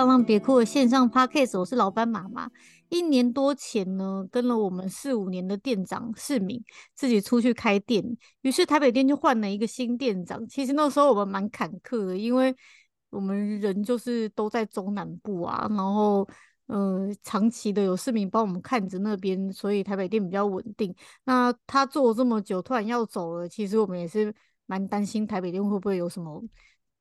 [0.00, 2.50] 好，这里是浪浪别哭的线上 podcast，我是老板妈妈。
[2.88, 6.62] 一年多前呢，跟了我们四五年的店长市民
[6.94, 8.02] 自己出去开店，
[8.40, 10.46] 于是台北店就换了一个新店长。
[10.48, 12.54] 其实那时候我们蛮坎坷的，因为
[13.10, 16.26] 我们人就是都在中南部啊，然后
[16.66, 20.94] 呃长期的有市民帮我们看着那边，所以台北店比较稳定。
[21.24, 26.42] 那他做了这么久，突然要走了，其实我们也是蛮担心台北店会不会有什么。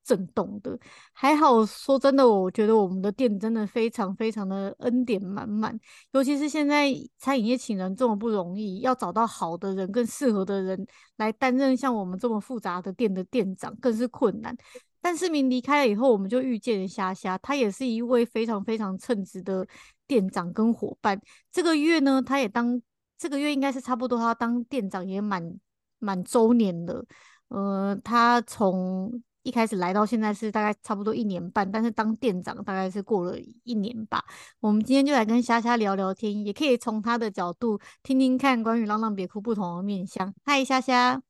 [0.10, 0.76] 震动的，
[1.14, 1.64] 还好。
[1.64, 5.80] 说真的，我觉得我们的店真的非常非常的恩典满满。
[6.14, 14.56] 尤其是现在餐饮业请人这么不容易，要找到好的人、更适合的人来担任像我们这么复杂的店的店长，更是困难。
[15.00, 19.66] 但市民离开了以后，我们就遇见了虾虾，他也是一位非常非常称职的
[20.08, 21.22] 店长跟伙伴。
[21.52, 22.82] 这个月呢，他也当
[23.18, 25.54] 这个月应该是差不多，他当店长也满
[26.00, 27.06] 满周年了。
[27.50, 34.24] 呃，他从一开始来到现在是大概差不多一年半，但是当店长大概是过了一年吧。
[34.60, 40.34] 我们今天就来跟虾虾聊聊天，也可以从他的角度听听看关于浪浪别哭不同的面向。
[40.46, 41.22] 嗨，虾虾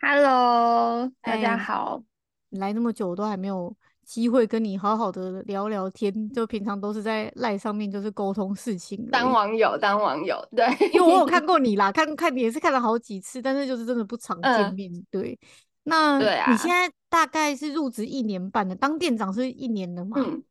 [0.00, 2.02] ，Hello，大家好。
[2.50, 9.08] 来那么久，我都还没有机会跟你好好的聊聊天，就平常都是在赖上面就是沟通事情。
[9.10, 15.38] 当网友，当网友，对，因为我有看 过你啦，看看你也是看了好几次，但是就是真的不常见面，嗯、对。
[15.84, 20.16] 那你现在大概是入职一年半的，当店长是一年的吗？
[20.18, 20.42] 嗯，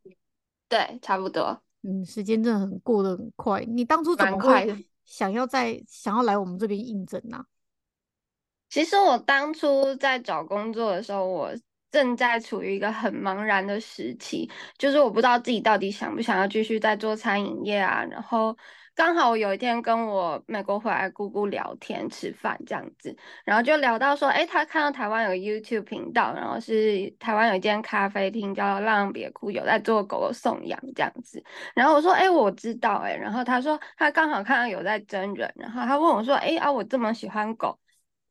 [0.68, 1.62] 对，差不多。
[1.84, 3.64] 嗯，时间真的很过得很快。
[3.66, 7.46] 你当初怎么会想要在想要来我们这边应征呢？
[8.70, 11.52] 其实我当初在找工作的时候，我
[11.92, 18.58] 正在处于一个很茫然的时期，就是我不知道自己到底想不想要继续在做餐饮业啊，然后。
[18.94, 31.44] 刚好我有一天跟我美国回来姑姑聊天吃饭这样子，然后就聊到说，哎，他看到台湾有个 YouTube 频道，然后是台湾有一间咖啡厅叫浪别哭，有在做狗狗送养这样子。
[31.74, 37.80] 然后我说，哎，我知道，哎，然后他说他刚好看到有在真人，然后他问我说，哎啊，我这么喜欢狗，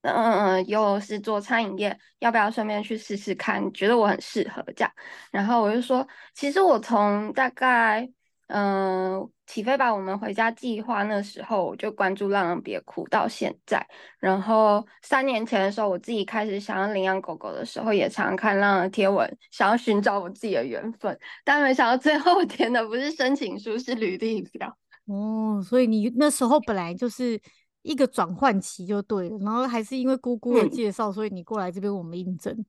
[0.03, 3.73] 嗯嗯嗯，又是做餐饮业，要不要顺便去试试看？
[3.73, 4.93] 觉得我很适合这样。
[5.33, 8.09] 然后我就说，其实我从大概。
[8.53, 13.87] 嗯，起飞吧，我们回家计划那时候我就关注浪浪别哭到现在，
[14.19, 24.77] 然后三年前的时候，我自己开始想要领养狗狗的时候，也常常看浪浪贴文，想要寻找我自己的缘分，但没想到最后填的不是申请书，是履历表。
[25.07, 27.41] 哦，所以你那时候本来就是
[27.83, 32.67] 一个转换期就对了，然后还是因为姑姑的介绍，嗯、所以你过来这边我们应征。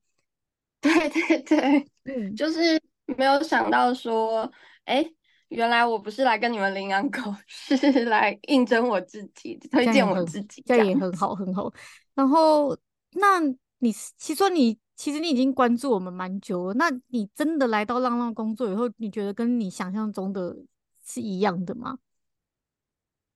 [0.79, 2.79] 对 对对，嗯，就是
[3.17, 4.47] 没有想到说，
[4.85, 5.03] 哎。
[5.51, 11.71] 原来我不是来跟你们领养狗， 是来应征我自己，推荐我自己，这样也很好，很好。
[12.15, 12.75] 然后，
[13.11, 13.39] 那
[13.79, 20.55] 你其实说你其实你已经关注我们蛮久了，那你真的来到浪浪工作以后，你觉得跟你想象中的
[21.05, 21.97] 是一样的吗？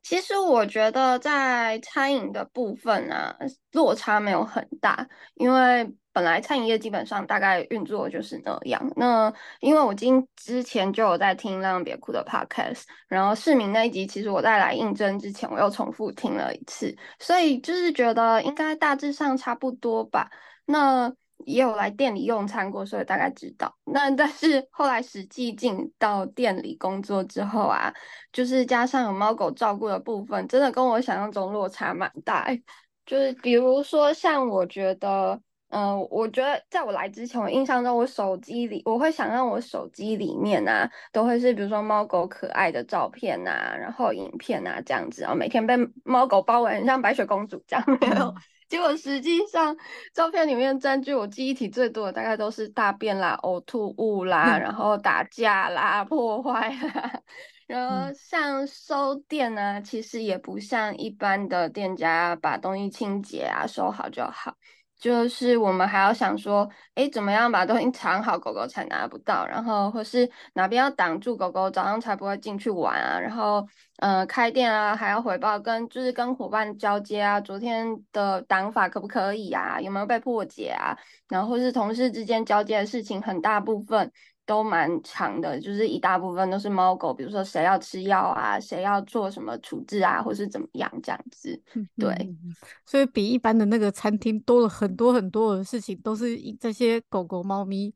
[0.01, 3.35] 其实我觉得在餐饮的部分啊，
[3.73, 5.93] 落差没有很大，因为。
[6.15, 8.81] 本来餐饮业基本上大概运作就是那样。
[8.95, 20.29] 那因为我今之前就有在听浪别哭的 podcast，然后市民那一集其实我在来应征之前我又重复听了一次，所以就是觉得应该大致上差不多吧。
[20.65, 23.75] 那也有来店里用餐过，所以大概知道。
[23.83, 27.93] 那但是后来实际进到店里工作之后啊，
[28.31, 32.47] 就是加上有猫狗照顾的部分，真的跟我想象中落差蛮大。
[33.05, 35.41] 就是比如说像我觉得。
[35.75, 45.75] 嗯、呃，我觉得在我来之前，我印象中我手机里，我会想让我手机里面啊，都会是比如说猫狗可爱的照片呐、啊，然后影片啊这样子，然后每天被
[46.05, 47.83] 猫狗包围，很像白雪公主这样。
[47.99, 48.33] 没有，
[48.69, 49.75] 结果实际上
[50.13, 57.21] 照片里面占据我记忆体最多的，大概都是大便啦、呕吐物啦，然后打架啦、破坏啦。
[57.67, 64.55] 然后像收店呢，其实也不像一般的店家把东西清洁啊、收好就好。
[64.99, 73.19] 就是我们还要想说，哎，怎么样把东西藏好，狗狗才拿不到，然后或是哪边要挡住狗狗，早上才不会进去玩啊。
[73.19, 73.65] 然后，
[73.97, 79.79] 呃，开店啊，还要回报跟就是跟伙伴交接啊，昨天的挡法可不可以啊？
[79.79, 80.97] 有没有被破解啊？
[81.27, 84.11] 然后或是同事之间交接的事情，很大部分。
[84.45, 91.59] 都蛮长的，就是一大部分都是猫狗，比如说谁要吃药啊，谁要做什么处置啊，或是怎么样这样子。
[91.97, 92.55] 对，嗯，
[92.85, 97.91] 所以比一般的那个餐厅多了很多很多的事情，都是这些狗狗、猫咪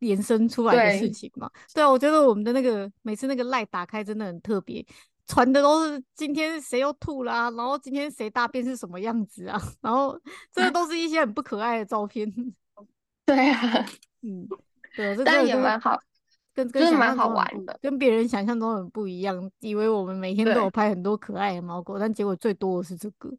[0.00, 1.48] 延伸出来的事情嘛。
[1.72, 4.84] 对，啊，我觉得我们的那个每次那个赖打开真的很特别，
[5.28, 10.20] 传的都是今天谁又吐啦，啊，然后今天谁大便是什么样子啊， 然后
[10.50, 12.28] 这个 都是一些很不可爱的照片。
[13.24, 13.86] 对啊，
[14.22, 14.48] 嗯。
[14.96, 15.98] 对，但也蛮好，
[16.54, 19.50] 跟跟想蛮好玩的，跟别人想象中很不一样。
[19.60, 23.30] 以为我们每天都有拍很多可爱的猫狗，但结果最多的是这个。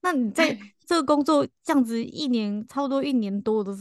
[0.00, 0.56] 那你在
[0.86, 3.72] 这个工作这样子一年，差不多一年多的，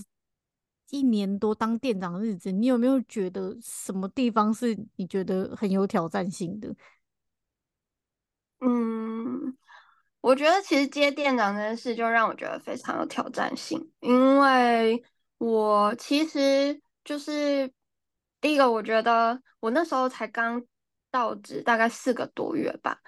[0.89, 6.73] 一年多当店长的日子，你有没有觉得什么地方是你觉得很有挑战性的？
[8.59, 9.57] 嗯。
[10.21, 15.03] 我觉得其实接店长这件事就让我觉得非常有挑战性，因为
[15.37, 17.71] 我其实就是
[18.41, 20.61] 第一个，我觉得我那时候才刚
[21.09, 22.99] 到职大概四个多月吧。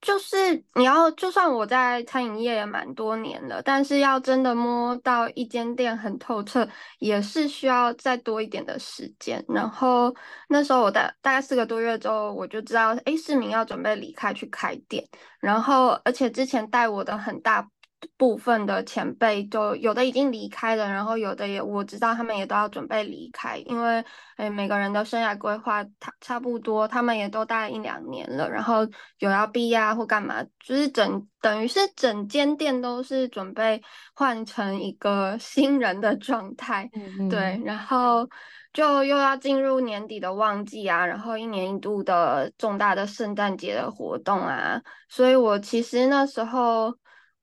[0.00, 6.68] 就是你要，就算我在餐饮业也蛮多年了，但是要真的摸到一间店很透彻，
[7.00, 9.44] 也是需要再多一点的时间。
[9.48, 10.14] 然后
[10.48, 15.04] 那时候我大大概四个多月之后，我就知道，哎，市民要准备离开去开店。
[15.40, 17.68] 然后而且之前带我的很大。
[18.16, 24.04] 部分的前辈就有的已经离开了，然后有的也我知道他们也都要准备离开，因为
[24.36, 28.86] 诶每个人的生涯规划差差不多，他们也都大概一两年了，然后
[29.18, 33.82] 有要毕业啊或干嘛，就是整等于是整间店都是准备
[34.14, 36.88] 换成一个新人的状态，
[37.28, 38.28] 对，然后
[38.72, 46.96] 就又要进入年底的旺季啊，然后一年一度的重大的圣诞节的活动啊，所以我其实那时候。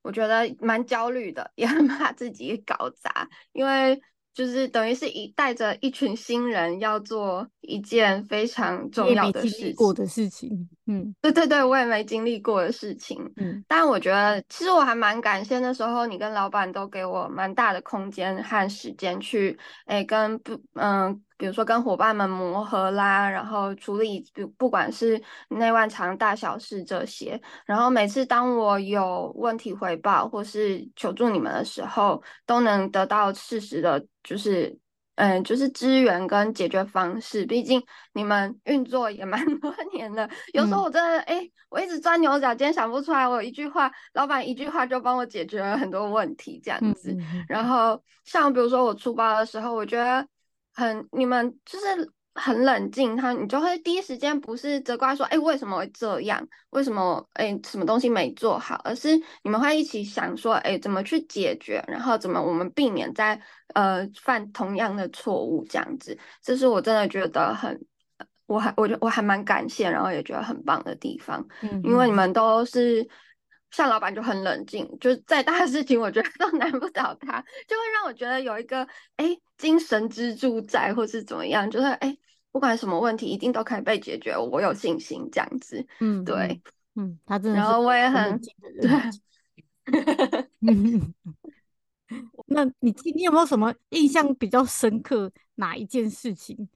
[0.05, 3.99] 我觉得蛮焦虑的，也很怕自己搞砸，因为
[4.35, 10.69] 就是等于是一带着一群新人要做一件非常重要的事情，过的事情。
[10.85, 13.19] 嗯，对对对，我也没经历过的事情。
[13.37, 21.19] 嗯，但我觉得其实我还蛮感谢那时候你跟老板都给我蛮大的空间和时间去，哎，跟不嗯。
[21.37, 34.77] 比如说跟伙伴们磨合啦，然后处理不不管是内外场大小事这些，然后每次当我有问题回报或是求助你们的时候，都能得到适时的，就是
[35.15, 37.45] 嗯，就是支援跟解决方式。
[37.45, 37.83] 毕竟
[38.13, 47.11] 你们运作也 蛮多年的，有时候我真的哎、嗯，我一直钻牛角尖想不出来，我一句话，老板一句话就帮我解决了很多问题这样子。
[47.11, 50.25] 嗯、然后像比如说我出包的时候，我觉得。
[50.75, 51.85] 很，你们就是
[52.33, 56.45] 很冷静，他你就会第一时间不是责怪说，哎，为什么会这样？
[56.71, 58.79] 为什么哎，什么东西没做好？
[58.83, 61.81] 而是你们会一起想说，哎，怎么去解决？
[61.87, 63.41] 然后怎么我们避免再
[63.73, 65.65] 呃犯同样的错误？
[65.69, 67.79] 这样子，这是我真的觉得很，
[68.45, 73.07] 我还我觉我还蛮感谢，然后也觉得很棒的地方，嗯，因为你们都是。
[73.75, 78.87] 像老板就很冷静，就是再大的事情，我觉得 都难不倒他，就会让我觉得有一个
[79.17, 82.17] 哎精神支柱在，或是怎么样，就是哎
[82.51, 85.85] 不管什么问题，一定都可以被解决，我有信心这样子。
[85.99, 86.61] 嗯，对，
[86.95, 87.57] 嗯，他真的。
[87.57, 88.39] 然后我也很
[88.81, 88.89] 对。
[92.47, 96.69] 那你你有没有什么印象比较深刻哪一件事情？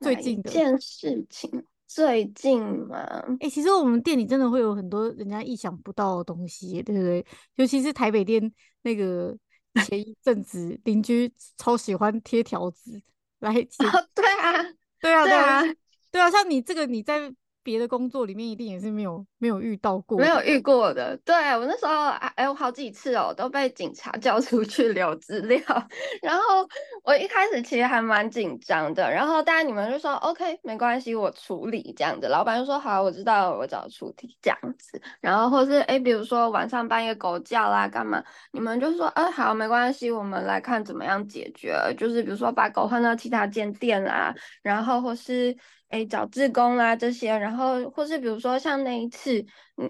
[0.00, 1.66] 最近的一件事情。
[1.94, 2.96] 最近嘛，
[3.40, 7.24] 哎、欸，其实我们店里真的会有很多人家意想不到的东西，对不对？
[7.56, 9.36] 尤其是台北店那个
[9.84, 13.00] 前一阵子邻居超喜欢贴条子
[13.40, 13.54] 来、哦，
[14.14, 14.62] 对啊，
[15.00, 15.62] 对啊，对啊，
[16.10, 17.32] 对啊，像你这个你在。
[17.62, 21.16] 别的工作里面一定也是没有没有遇到过，没有遇过的。
[21.24, 25.60] 对，我那时候哎，我好几次哦，都被警察 叫出去留资料。
[26.20, 26.42] 然后
[27.04, 29.10] 我一开始其实还蛮紧张的。
[29.10, 32.26] 然后当然你们就说 OK，没关系，我处理这样子。
[32.28, 35.00] 老板就说好，我知道，我找处理这样子。
[35.20, 38.22] 然后或是哎，比如说晚上半夜狗叫啦，干嘛？
[38.52, 41.76] 你们就说哎，好，没关系，我们来看怎么样解决。
[41.96, 45.56] 就是比如说把狗换到其他间店啦，然后或是。
[45.92, 49.44] 哎，找志工啦这些，然后或是比如说像那一次，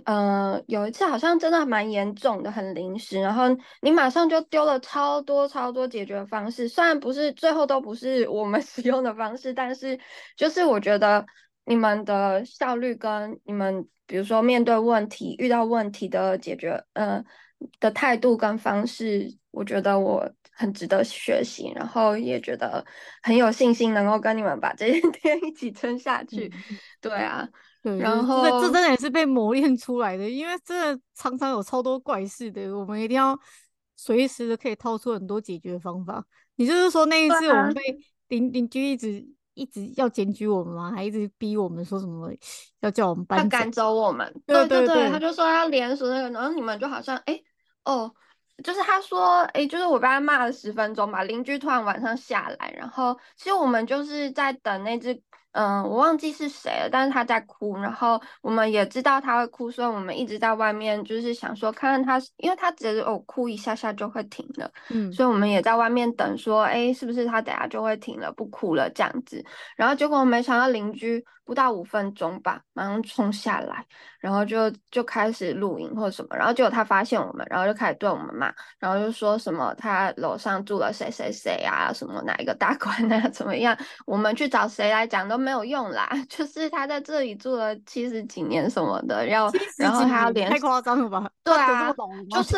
[0.04, 3.44] 呃，有一次好像真的蛮严重的，很临时，然后
[3.82, 9.96] 你马上就丢了超多超多解决方式，虽然不是最后都不是我们 使用的方式，但是
[10.36, 11.24] 就是我觉得
[11.66, 17.22] 你们的效率跟你们比如说面对问题、遇到问题的解决，呃
[17.78, 20.28] 的态度跟方式，我觉得我。
[20.54, 22.84] 很值得学习，然后也觉得
[23.22, 26.52] 很有信心，能够跟你们把这些 天一起撑下去。
[26.54, 27.48] 嗯、对啊，
[27.82, 33.36] 对，然后这真的也是被磨练出来的，因为真的常常有超多怪事的，我们一定要
[33.96, 36.22] 随时的可以掏出很多解决方法。
[36.56, 37.82] 你就是说那一次我们被
[38.28, 40.92] 邻邻居一直一直要检举我们吗？
[40.94, 42.30] 还一直逼我们说什么
[42.80, 44.42] 要叫我们搬走，赶走我们？
[44.46, 47.40] 对对对，他就说要连署那个，然后你们就好像哎
[47.84, 48.14] 哦。
[48.62, 51.24] 就是他说，诶、就是我被他骂了十分钟吧。
[51.24, 55.20] 邻居突然晚上下来，然后其实我们就是在等那只
[55.52, 69.44] 嗯，我忘记是谁了，但是他在哭，然后我们也知道他会哭，所以我们一直在外面，就是想说看看他，因为他只有哭一下下就会停了，嗯，所以我们也在外面等，说，哎，是不是他等下就会停了，不哭了这样子，
[69.76, 73.84] 然后结果我没想到邻居不到五分钟吧，马上冲下来，
[74.20, 85.41] 然后就就开始录音或者什么，然后结果他发现我们，然后就开始对我们骂，然后就说什么他楼上住了谁谁谁啊，什么哪一个大官啊， 怎么样，我们去找谁来讲都。
[85.42, 91.30] 没有用啦， 就是他在这里住了七十几年什么的，要然后他要连太夸张了吧？
[91.42, 91.92] 对啊，
[92.30, 92.56] 就是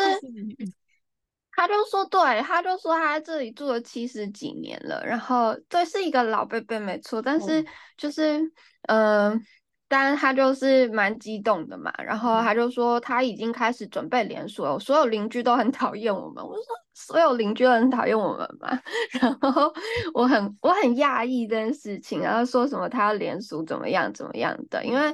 [1.51, 7.65] 他就说，对，他就说他在这里住了七十几年了，然后这是一个老贝贝没错，但是
[7.97, 8.39] 就是
[8.83, 9.31] 嗯。
[9.31, 9.41] 呃
[9.87, 16.43] 当然他就是蛮激动的嘛，然后他就说他已经开始准备连锁了，所有邻居都很讨厌我们。
[16.43, 16.63] 我说
[16.95, 18.69] 所有邻居都很讨厌我们嘛，
[19.21, 19.71] 然后
[20.13, 25.13] 我很我很讶异这件事情，然后说什么他要连署怎么样怎么样的，因为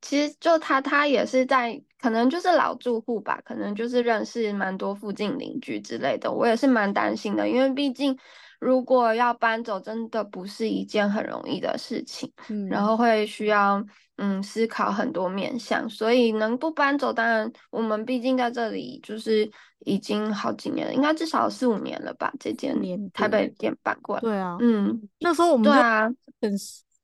[0.00, 8.16] 其实就他他也是在可能就是老住户吧，可能就是认识蛮多附近邻居之类的，我也是蛮担心的，因为毕竟。
[8.60, 13.84] 如果要搬走，真的不是一件很容易的事情，嗯，然后会需要
[14.18, 19.50] 嗯思考很多面向，所以能不搬走，当然我们毕竟在这里就是
[19.84, 22.76] 已经好几年了，应该至少四五年了吧，这间
[23.12, 26.08] 台北店搬过来，对啊，嗯，那时候我们对啊，
[26.40, 26.52] 很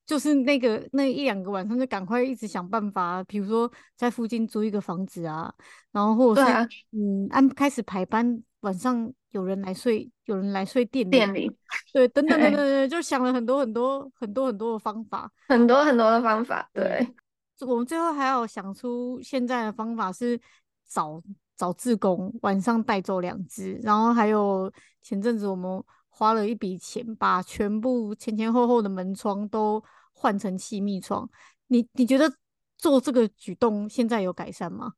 [0.06, 5.52] 就是那个那一两个晚上就赶快一直想办法，比如说在附近租一个房子啊，
[5.92, 10.10] 然后或者是、啊、嗯安开始排班，晚上有人来睡。
[10.28, 11.50] 有人来睡店里，店里，
[11.90, 16.68] 对，等等等等等，就想了很多很多很多很多的方法，很多很多的方法。
[16.74, 17.08] 对，
[17.60, 20.38] 我们最后还要想出现在的方法是
[20.86, 21.18] 找
[21.58, 24.72] 找志工，晚上带走两只，然后还有
[25.02, 29.82] 前阵子我们花了一笔钱，把全部前前后后的门窗都
[30.14, 31.28] 换成气密窗。
[31.66, 32.32] 你你觉得
[32.78, 34.92] 做这个举动现在有改善吗？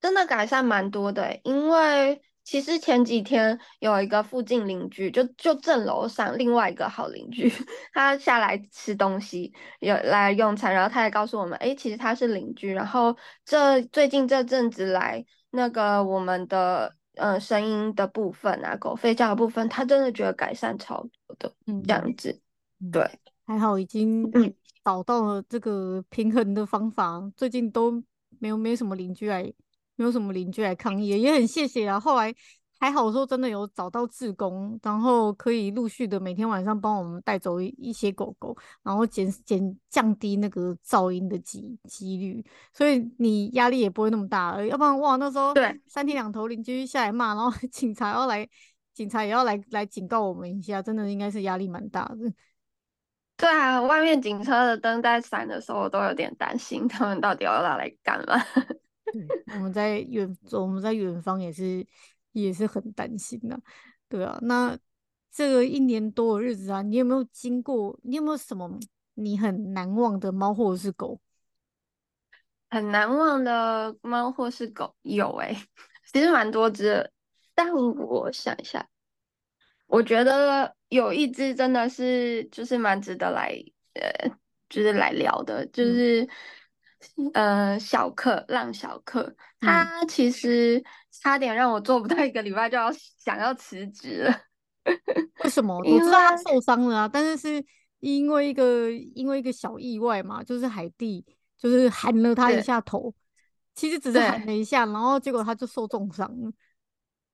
[0.00, 2.22] 真的改善蛮多的，因为。
[2.46, 7.50] 其实前几天有一个附近邻居，就就正楼上另外一个好邻居，
[7.94, 9.50] 他下来吃东西，
[9.80, 12.70] 有来用餐，然后他也告诉我们，哎，其实他是邻居。
[12.70, 15.24] 然后这最近这阵子来，
[15.54, 22.40] 那个我们的嗯声音的部分啊，狗吠叫的部分，他真的觉得改善超多的，嗯，这样子，
[22.92, 23.08] 对，
[23.46, 24.30] 还好已经
[24.84, 27.92] 找到了这个平衡的方法，嗯、最近都
[28.38, 29.52] 没有没有什么邻居来。
[29.96, 32.00] 没有什么邻居来抗议，也很谢谢啊。
[32.00, 32.34] 后来
[32.84, 44.62] 还好说，真的有找到志工，然后可以陆续的每天晚上帮我们带走一些狗狗，然后减减降低那个噪音的几几率，所以你压力也不会那么大。
[44.66, 48.46] 要不然哇，那时候对三天两头邻居下来骂，然后 警察要来，
[48.92, 52.30] 警察也要来来警告我们一下，真的应该是压力蛮大的。
[53.38, 58.36] 对啊，外面警车的灯在闪的时候，我都有点担心，他们到底要拿来干嘛？
[59.10, 61.86] 对，我们在远，我们在远方也是
[62.42, 63.58] 也是很担心的，
[64.08, 64.38] 对啊。
[64.42, 64.78] 那
[65.32, 67.98] 这个一年多的日子啊，你有没有经过？
[68.02, 68.78] 你有没有什么
[69.14, 71.20] 你很难忘的猫或者是狗？
[72.70, 75.66] 很难忘的猫或是狗有诶、欸，
[76.12, 77.10] 其实蛮多只，
[77.54, 78.88] 但我想一下，
[79.86, 83.54] 我觉得有一只真的是就是蛮值得来
[83.94, 84.28] 呃，
[84.68, 86.22] 就是来聊的，就是。
[86.24, 86.28] 嗯
[87.32, 94.40] 呃，小克浪小克，他其实差点让我做不到一个礼拜就要 想要辞职了。
[95.44, 95.76] 为什么？
[95.76, 97.64] 我知道他受伤了啊，但是是
[98.00, 101.24] 因为一个因为一个小意外嘛，就是海蒂
[101.58, 103.14] 就是喊了他一下头，
[103.74, 106.52] 其实只是喊了一下，然后结果他就受重伤了。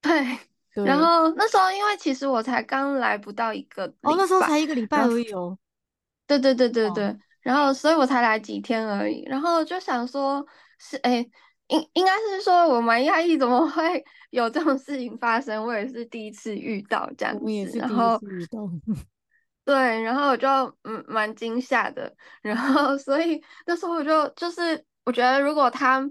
[0.00, 0.38] 对，
[0.74, 5.58] 对，然后那时候因为其实我才刚来不到一个，哦，那时候才一个礼拜而已哦。
[6.26, 7.16] 对对对对对。
[7.42, 9.22] 然后，所以我才来几天而已。
[9.26, 10.44] 然后就想说，
[10.78, 11.26] 是哎，
[11.68, 15.64] 应应该是说我蛮讶异，怎么会 有这种事情发生？
[15.64, 17.40] 我也是第一次遇到这样子。
[17.42, 18.70] 我也是第一次遇到。
[19.64, 20.48] 对，然后我就
[20.82, 22.12] 嗯蛮惊吓的。
[22.42, 26.02] 然后， 所以那时候我就就是我觉得，如果他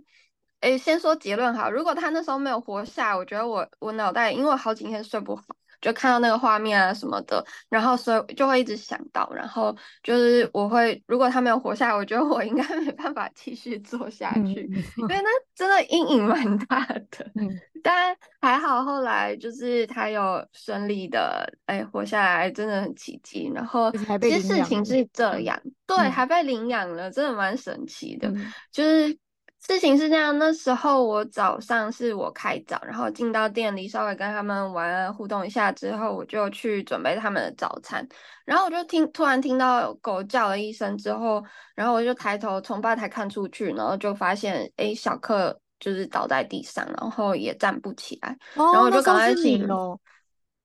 [0.62, 5.44] 哎，先说结论好，如果他那时候没有活下，我觉得我我脑袋因为我好几天睡不好。
[5.82, 17.32] 就看到那个画面啊什么的，然后所以就会一直想到，然后就是我会，如果他没有活下来，我觉得我应该 没办法继续做下去，嗯、因为那真的阴影蛮大的。
[17.36, 17.50] 嗯，
[17.82, 23.52] 但还好后来就是他有顺利的哎活下来，真的很奇迹。
[23.54, 28.28] 然后其实事情是这样，对，还被领养了，真的蛮神奇的。
[28.30, 29.18] 嗯、就是
[29.62, 38.08] 事情是这样，那时候我早上是我开早，然后进到店里稍微跟他们玩互动一下之后，我就去准备他们的早餐。
[38.46, 41.44] 然后我就听突然听到狗叫了一声之后，
[41.76, 48.36] 然后我就抬头从吧台看出去，然后就发现哎，小克就是倒在地上，然后也站不起来。
[48.56, 49.68] 哦，然后我就赶快请。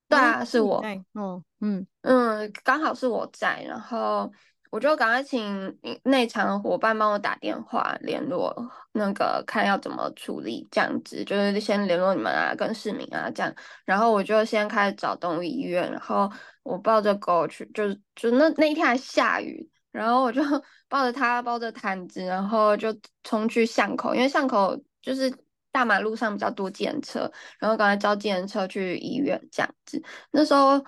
[0.08, 0.82] 对啊，哦、是我。
[1.14, 4.30] 哦，嗯嗯，刚好是我在，然后。
[4.74, 8.52] 我就赶快请内场的伙伴帮我打电话联络，
[8.90, 13.54] 那个看要怎么处理，这样子就是先联络你们啊，跟市民啊这样。
[13.84, 16.28] 然后我就先开始找动物医院，然后
[16.64, 20.42] 我抱着狗去，就是就那那一天还下雨，然后我就
[20.90, 25.32] 抱着它，抱着毯子，然后就冲去巷口，因为巷口就是
[25.70, 30.02] 大马路上比较多计程车，然后赶快叫计程车去医院这样子。
[30.32, 30.84] 那时候。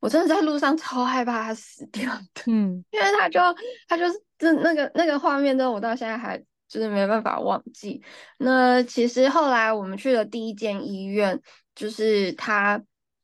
[0.00, 3.40] 我真的在路上超害怕他死掉的，嗯，因为他就
[3.88, 6.38] 他就是就那个那个画面，真的我到现在还
[6.68, 8.00] 就是没办法忘记。
[8.38, 11.40] 那其实后来我们去了第一间医院，
[11.74, 12.80] 就是他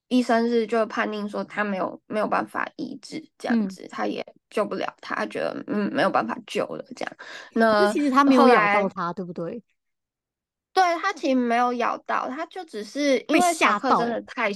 [0.08, 7.16] 医生是就判定说他没有没有办法医治这样子，嗯、他也救不了他，他觉得嗯没有办法救了这样。
[7.52, 9.62] 那其实他没有咬到他，对不对？
[10.72, 14.50] 对，他其实没有咬到，他就只是因为小克真的太。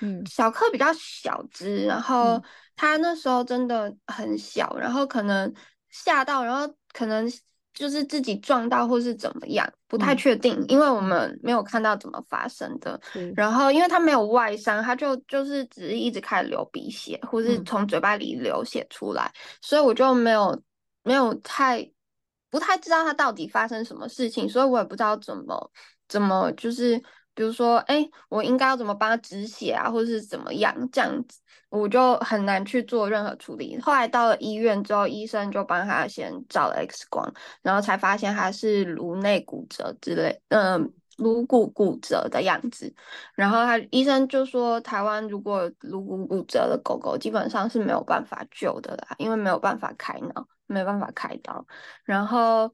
[0.00, 2.42] 嗯，小克比较小只，然后
[2.74, 5.52] 他那时候真的很小，然后可能
[5.90, 7.30] 吓到，然后可能
[7.72, 13.00] 就是自己撞到或是怎么样，不太确定，嗯、因为我们没有看到怎么发生的。
[13.14, 20.60] 嗯、然后因为他没有外伤，他就就是只是一直开始流鼻血，或是从嘴巴里流血出来，嗯、所以我就没有
[21.04, 21.88] 没有太
[22.50, 25.70] 不太知道他到底发生什么事情，所以我也不知道怎么
[26.08, 27.00] 怎么就是。
[27.34, 33.78] 比如说，哎，我应该要怎么帮他止血啊，或者是怎么样这样子，我就很难去做任何处理。
[33.80, 42.94] 后来到了医院之后，医生就帮他先照了 X 光，然后才发现他是颅内骨折之类，嗯、颅骨骨折的样子。
[43.34, 51.66] 然后他医生就说，台湾如果颅骨骨折的狗狗基本上是没有办法救的啦，因为没有办法开脑，没有办法开刀。
[52.04, 52.72] 然后。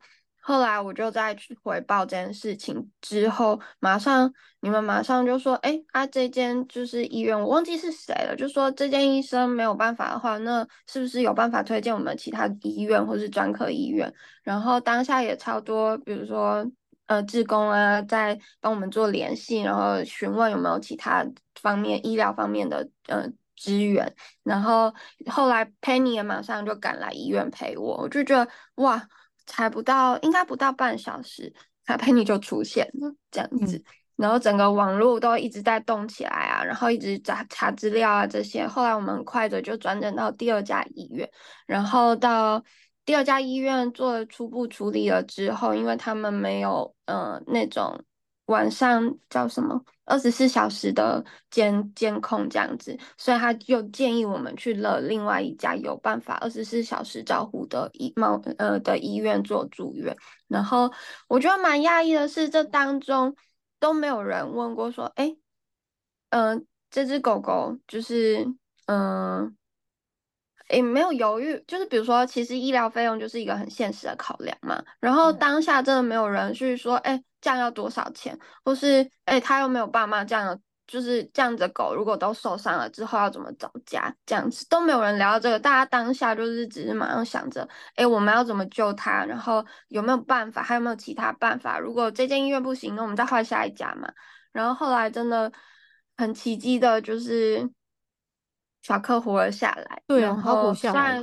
[0.49, 14.11] 后来我就再去回报这件事情之后，马上你们马上就说，哎，啊这间就是医院，我忘记是谁了，就说这间医生没有办法的话，那是不是有办法推荐我们其他医院或是专科医院？
[14.43, 16.67] 然后当下也超多，比如说
[17.05, 21.27] 呃，志工啊，在帮我们做联系，然后询问有没有其他
[21.61, 24.15] 方面医疗方面的呃资源。
[24.43, 24.95] 然后
[25.27, 29.07] 后来 Penny 也马上就赶来医院陪我，我就觉得哇。
[29.49, 31.53] 才不到，应该不到半小时，
[31.85, 33.85] 卡佩尼就出现了，这样子，嗯、
[34.15, 38.65] 然后整个网络都一直在动起来啊，然后一直查查资料啊这些。
[38.65, 41.29] 后来我们很快的就转诊到第二家医院，
[41.67, 42.63] 然后到
[43.05, 48.05] 第二家医院做了初步处理了之后，因为他们没有呃那种。
[48.49, 49.83] 晚上叫什么？
[50.05, 60.17] 二十四小时的监监控这样子，所以他就建议我们去了另外一家有办法二十四小时照护的医猫呃的医院做住院。
[60.47, 60.91] 然后
[61.29, 63.37] 我觉得蛮讶异的是，这当中
[63.79, 65.37] 都没有人问过说，哎，
[66.31, 68.47] 嗯、呃，这只狗狗就是
[68.87, 69.55] 嗯。
[70.71, 74.83] 也没有犹豫，就是比如说，其实医疗费用就是一个很现实的考量嘛。
[75.01, 85.59] 然后当下真的没有人去说，哎，这样要多少钱，或是哎，他又没有爸妈，这样就是这样子的狗，如果都受伤了之后要怎么找家，这样子都没有人聊到这个。
[85.59, 91.79] 大家当下就是只是马上想着，哎，我们要怎么救他，然后有没有办法，还有没有其他办法？
[91.79, 94.13] 如果这间医院不行，那我们再换下一家嘛。
[94.53, 95.51] 然后后来真的
[96.17, 97.71] 很奇迹的，就是。
[98.89, 101.23] 小克活了下来，对啊，好活下来。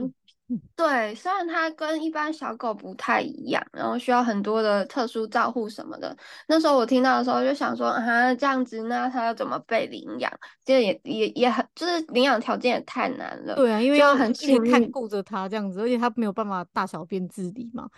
[0.76, 6.16] 对，虽然它跟一般小狗不太一样，然后需要很多的特殊照护什么的。
[6.48, 10.32] 那时候我听到的时候就想说，啊，这样子，那它要怎么被领养？
[10.64, 13.56] 这也也也很，就是领养条件也太难了。
[13.56, 17.90] 对啊，因为要很尽力看顾着它这样子，而且它没有办法大小便自理嘛。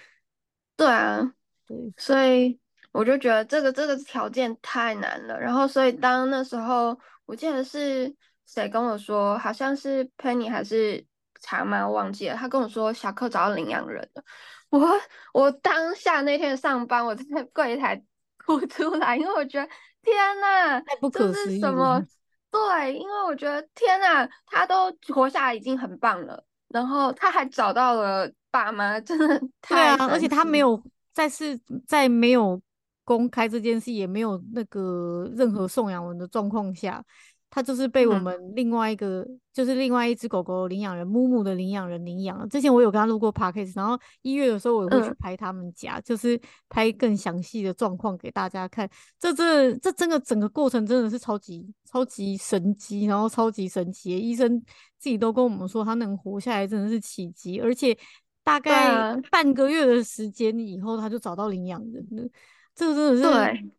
[0.77, 1.33] 对啊，
[1.67, 2.57] 对，所以
[2.93, 5.37] 我就觉得这个这个条件太难了。
[5.37, 8.15] 然后，所以当那时候，我记得是。
[8.47, 9.37] 谁跟我说？
[9.37, 11.05] 好像是 Penny 还是
[11.41, 12.35] 茶妈，忘记了。
[12.35, 14.23] 他跟我说小克找到领养人了。
[14.69, 14.87] 我
[15.33, 18.01] 我当下那天上班，我在柜台
[18.45, 19.69] 哭出来，因为我觉得
[20.01, 21.45] 天哪，太不可思议了。
[21.45, 22.01] 这是什么？
[22.49, 30.07] 对，因为我觉得天哪，他都活下来已经很棒了，然后他还找到了爸妈，真的太 对啊！
[30.09, 30.81] 而且他没有
[31.13, 32.59] 再次在没有
[33.03, 37.03] 公开这件事，也没有那个任何送养人的状况下。
[37.49, 42.45] 它就是被我们另外一个，嗯、就是另外一只狗狗领养人木木的领养人领养了。
[42.47, 48.87] 之前我有跟他录过 podcast，然后一月的时候我也会去拍他们家，嗯、就是拍更详细的状况给大家看。
[49.17, 54.17] 这这这真的整个过程真的是超级超级神奇，然后超级神奇。
[54.17, 54.59] 医生
[54.99, 57.97] 自己都跟我们说，他能活下来真的是奇迹，而且
[58.43, 62.29] 大概半个月的时间以后，他就找到领养人了。
[62.75, 63.71] 这个真的是对。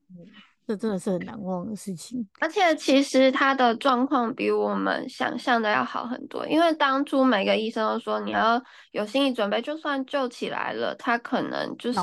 [0.69, 11.99] 这真的是很难忘的事情，而且其实他的状况比我们想象的要好很多，因为当初每个医生都说你要有心理准备，就算救起来了，他可能就是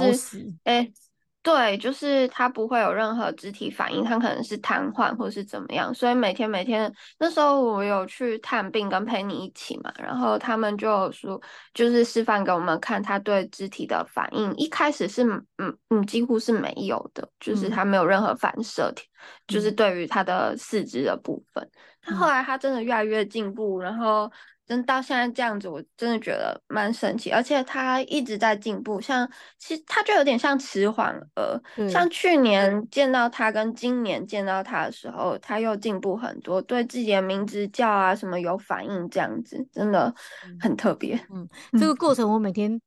[0.63, 0.91] 哎。
[0.91, 1.04] 死
[1.45, 11.39] 对，就是他不会有任何肢体反应，他可能是瘫痪或是怎么样，所以每天每天那时候我有去探病跟陪你一起嘛，然后他们就说
[11.71, 15.23] 就是示范给我们看他对肢体的反应，一开始是
[15.59, 19.05] 嗯嗯几乎是没有的，就是他没有任何反射，嗯、
[19.45, 21.69] 就是对于他的四肢的部分，
[22.01, 24.31] 他、嗯、后来他真的越来越进步，然后。
[24.65, 28.99] 真到现在这样子，我真的觉得蛮神奇，而且他一直在进步。
[28.99, 40.11] 像其实他就有点像迟缓儿，嗯、像去年见到他跟今年见到他的时候，他又进步很多，对自己的名字叫啊什么有反应，这样子真的
[40.59, 41.15] 很特别。
[41.31, 41.47] 嗯，
[41.79, 42.81] 这个过程我每天、嗯、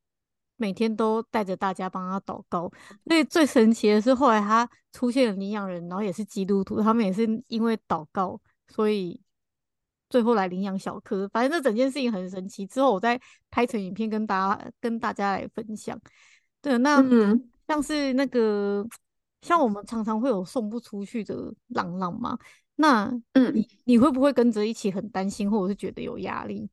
[0.57, 2.69] 每天都带着大家帮他祷告。
[3.05, 8.37] 所以最神奇的是后来他出现了领养人，然后也是基督徒，他们也是因为祷告，
[8.67, 9.21] 所以。
[10.09, 12.65] 最后来领养小柯，反正这整件事情很神奇。
[12.65, 13.19] 之后我再
[13.51, 15.99] 拍成影片跟大家跟大家来分享。
[16.61, 18.89] 对，那嗯像是那个、嗯、
[19.41, 22.37] 像我们常常会有送不出去的浪浪嘛，
[22.75, 26.69] 那嗯，你你会不会跟着一起很担心，或者是觉得有压力？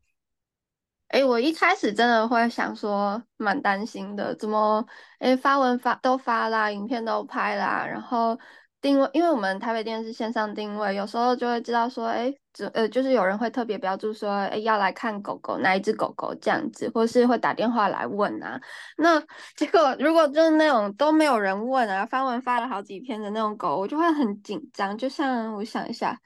[1.08, 4.84] 哎、欸，我一开始真的会想说蛮担心的，怎么
[5.18, 8.38] 哎、欸、发文发都发啦，影片都拍啦，然后。
[8.86, 18.60] 定位，因为我们台北店是线上定位，有时候就会知道说，哎，就呃，就是有人会特别标注说，哎，要来看狗狗，哪一只狗狗这样子，或是会打电话来问啊。
[18.96, 19.20] 那
[19.56, 24.96] 结果如果就是那种都没有人问啊，发文发了好几篇的那种狗，我就会很紧张。
[24.96, 26.16] 就像我想一下，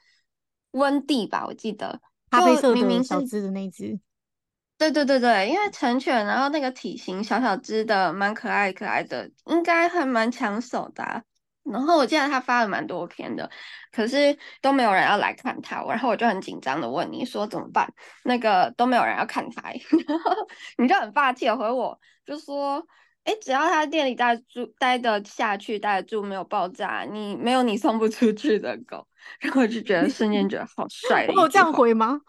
[0.73, 3.99] 温蒂吧，我记得咖啡色明明小只的那只，
[4.77, 11.23] 对对对对，因为成犬，然后那个体型小小只的，蛮可爱可爱的，应该还蛮抢手的啊。
[11.63, 13.49] 然后我记得他发了蛮多篇的，
[13.91, 17.87] 可是都没有人要来看他，然后我就很紧张的问你说怎么办？
[18.23, 19.69] 那个都没有人要看他，
[20.07, 20.31] 然后
[20.79, 22.83] 你就很霸气的回我，就说，
[23.25, 29.07] 哎，只要他店里待住待得下去，待得住，没有爆炸，你没有你送不出去的狗。
[29.39, 31.27] 然后我就觉得瞬间觉得好帅。
[31.27, 32.19] 我有这样回吗？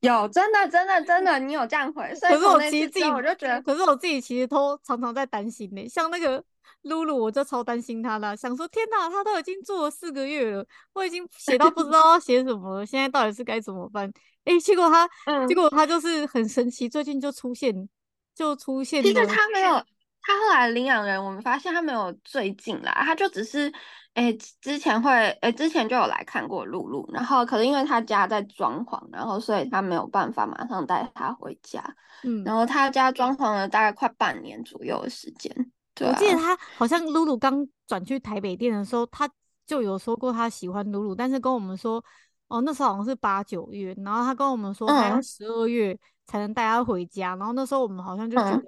[0.00, 2.14] 有，真的真的真的，你有这样回。
[2.14, 6.42] 所以可是我其实自己我就觉得，可是我自己其实都常常在担心呢，像那个。
[6.84, 14.10] 露露，我就超担心他了，想说天哪，他都已经做了四个月了，我已经写到不知道要写什么了，现在到底是该怎么办？
[14.44, 17.88] 哎、欸，结果他， 嗯、结果他就是很神奇，最近就出现，
[18.34, 19.02] 就出现。
[19.02, 19.82] 其实他没有，
[20.20, 23.72] 他后来领养人，我们发现他没有最近啦，他就只是，
[24.12, 31.82] 哎、欸，之前会，哎、欸，之前就有来看过露露，然后可是因为他家在装潢，然后所以他没有办法马上带他回家，
[32.22, 35.72] 嗯，然后他家装潢了大概快半年左右的时间。
[36.00, 39.30] 啊、我记得他好像露露刚转去台北店的时候，他
[39.64, 42.04] 就有说过他喜欢露露，但是跟我们说，
[42.48, 48.62] 哦，那时候好像是八九月，然后他跟我们说还要十二月才能带他回家，嗯、然后那时候我们好像就觉得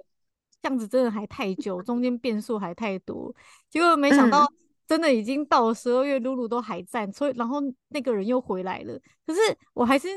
[0.61, 3.35] 这样子真的还太久，中间变数还太多，
[3.69, 4.47] 结果没想到
[4.87, 7.59] 真的已经到了十二月，露露都还在，所以然后
[7.89, 9.39] 那个人又回来了，可是
[9.73, 10.07] 我还是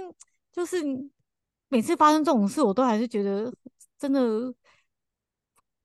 [0.52, 0.78] 就是
[1.68, 3.52] 每次发生这种事，我都还是觉得
[3.98, 4.54] 真的。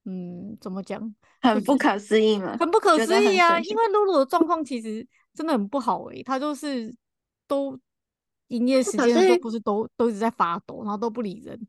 [0.05, 1.01] 嗯，怎么讲？
[1.41, 3.59] 很不可思议嘛，很不可思议啊！
[3.59, 6.95] 因为露露的状况其实真的很不好诶、欸，她就是
[7.47, 7.77] 都
[8.47, 11.59] 营业时间都不是都都一直在发抖，然后都不理人。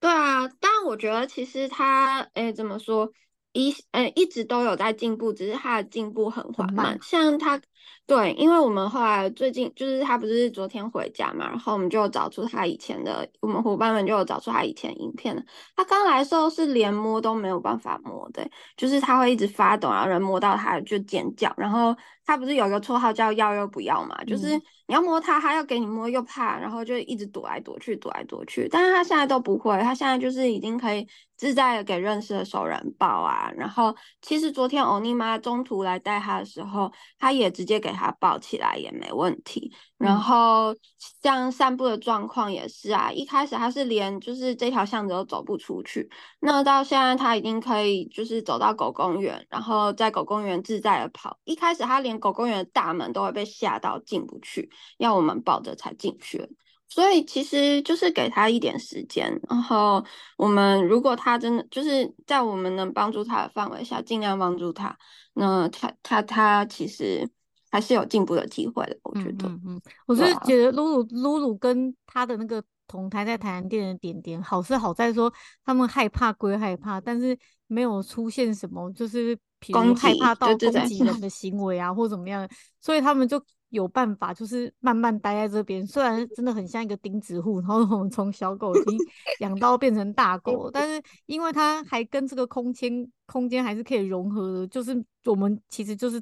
[0.00, 3.10] 对啊，但我觉得其实他，诶、欸，怎么说？
[3.52, 6.86] 一，诶、欸，一直都有在进步，只是他的进步很缓慢。
[6.86, 7.60] 慢像他。
[8.06, 15.42] 对，因为我们后来最近就是他不是昨天回家嘛，然后我们就找出他以前的，我们伙伴们就有找出他以前影片了。
[15.76, 21.94] 他刚来的时候是连摸都没有办法摸的，就是他会一直发抖，然后人摸到他就尖叫，然后。
[22.28, 24.14] 他不是有个绰号叫要又不要嘛？
[24.20, 24.54] 嗯、就是
[24.86, 28.68] 你要摸他，他要给你摸又怕，然后就一直躲来躲去，躲来躲去。
[28.70, 33.50] 但是他现在都不会，他现在就是已经可以自在的给认识的熟人抱啊。
[33.56, 39.72] 然后其实昨天欧尼妈中途来带他的时候，他也直接给他抱起来也没问题。
[39.96, 40.74] 然后
[41.22, 46.08] 像散步的状况也是啊，一开始他是连就是这条巷子都走不出去，
[46.40, 51.38] 那到现在他已经可以就是走到狗公园，然后在狗公园自在的跑。
[51.44, 56.48] 一开始他连狗公园的大门都会被吓到进不去，要我们抱着才进去。
[56.90, 60.02] 所以其实就是给他一点时间，然后
[60.38, 64.96] 我们如果他真的就是在我们能帮助他的范围下，尽量帮助他。
[65.34, 67.28] 那他他他其实
[67.70, 69.48] 还是有进步的机会的，我觉得。
[69.48, 75.32] 嗯，嗯，嗯，我是觉得露露露露跟他的那个同台在台南店的点点，好是好在说
[75.64, 82.48] 他们害怕归害怕，但是没有出现什么就是比如害怕到攻击人的 行为啊，或怎么样，
[82.80, 83.42] 所以他们就。
[83.70, 85.86] 有办法，就是慢慢待在这边。
[85.86, 88.98] 虽然真的很像一个钉子户，然后我们从小狗已经
[89.40, 96.18] 养到变成大狗，但是因为它还跟这个空间空间还是可以融合的，就是我们其实就是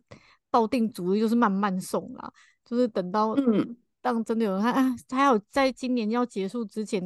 [0.57, 2.33] 抱定主意，就是慢慢送啦，
[2.65, 7.03] 就是等到嗯，当真的有人看啊，还有在今年要结束之前，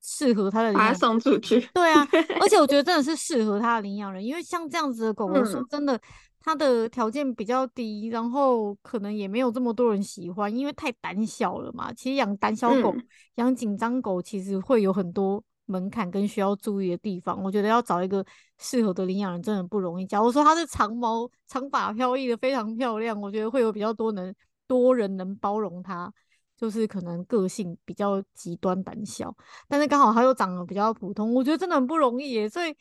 [0.00, 1.60] 适合他的领养，把它送出去。
[1.74, 2.06] 对啊，
[2.40, 6.00] 而且我觉得真的是适合他的领养人，因为像这样子的狗狗，说真的。
[6.48, 11.92] 它的条件比较低，然后可能也没有这么多人喜欢，因为太胆小了嘛。
[11.92, 12.94] 其实养胆小狗、
[13.34, 17.42] 养紧张狗，其实会有很多门槛跟需要注意的地方。
[17.42, 18.24] 我觉得要找一个
[18.58, 20.06] 适合的领养人真的不容易。
[20.06, 24.34] 假如说它是长毛、长发飘逸的，非常漂亮，我觉得会有比较多能
[24.66, 26.12] 多人能包容它。
[26.56, 29.36] 就是可能个性比较极端胆小，
[29.68, 32.48] 但是刚好它又长得比较普通，我觉得真的很不容易耶。
[32.48, 32.74] 所以。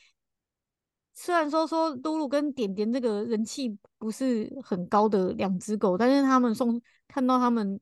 [1.17, 7.79] 虽然说说露露跟点点这个人气不是很高的两只狗，但是他们送看到他们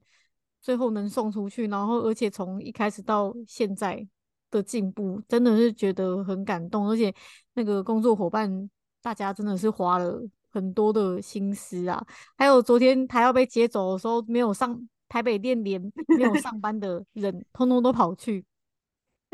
[0.61, 4.07] 最后能送出去，然后而且从一开始到现在
[4.53, 6.87] 的进步，真的是觉得很感动。
[6.87, 7.13] 而且
[7.55, 8.69] 那个工作伙伴
[9.01, 12.05] 大家真的是花了很多的心思啊。
[12.37, 15.81] 还有昨天他要被接走的时候，没有上台北店，连
[16.17, 18.45] 没有上班的人通通都跑去，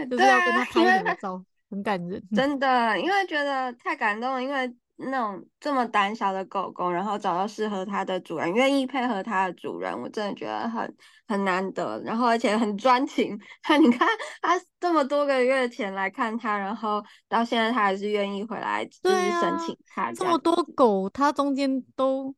[0.10, 1.46] 就是要跟他拍合照。
[1.72, 4.42] 很感人，真的，因为觉得太感动了。
[4.42, 10.96] 因为那种这么胆小的狗狗，然后找到适合它的主人，愿意配合它的主人，我真的觉得很
[11.28, 12.02] 很难得。
[12.04, 14.08] 然后而且很专情，看 你看
[14.42, 20.24] 它这么多个月前来看它，然后到现在它还是愿意回来，就是申请它这。
[20.24, 22.36] 这么多狗，它中间都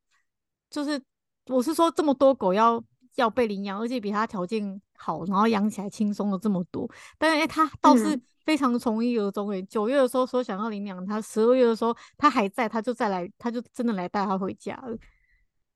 [0.70, 1.02] 就是，
[1.48, 2.84] 我是说这么多狗要
[3.16, 6.90] 要被领养，而且比它条件好，然后养起来轻松了这么多。
[7.18, 8.16] 但是诶，它倒是。
[8.16, 14.98] 嗯非常从一而终诶，九月的时候说想要领养他，十二月的时候他还在，他就再来，他就真的来带他回家了。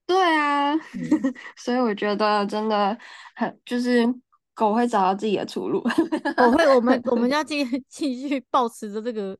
[0.04, 0.78] 对啊，嗯、
[1.56, 2.98] 所以我觉得真的
[3.36, 4.04] 很，就是
[4.52, 5.80] 狗会找到自己的出路。
[6.38, 9.38] 我会，我们 我们要继继续保持着这个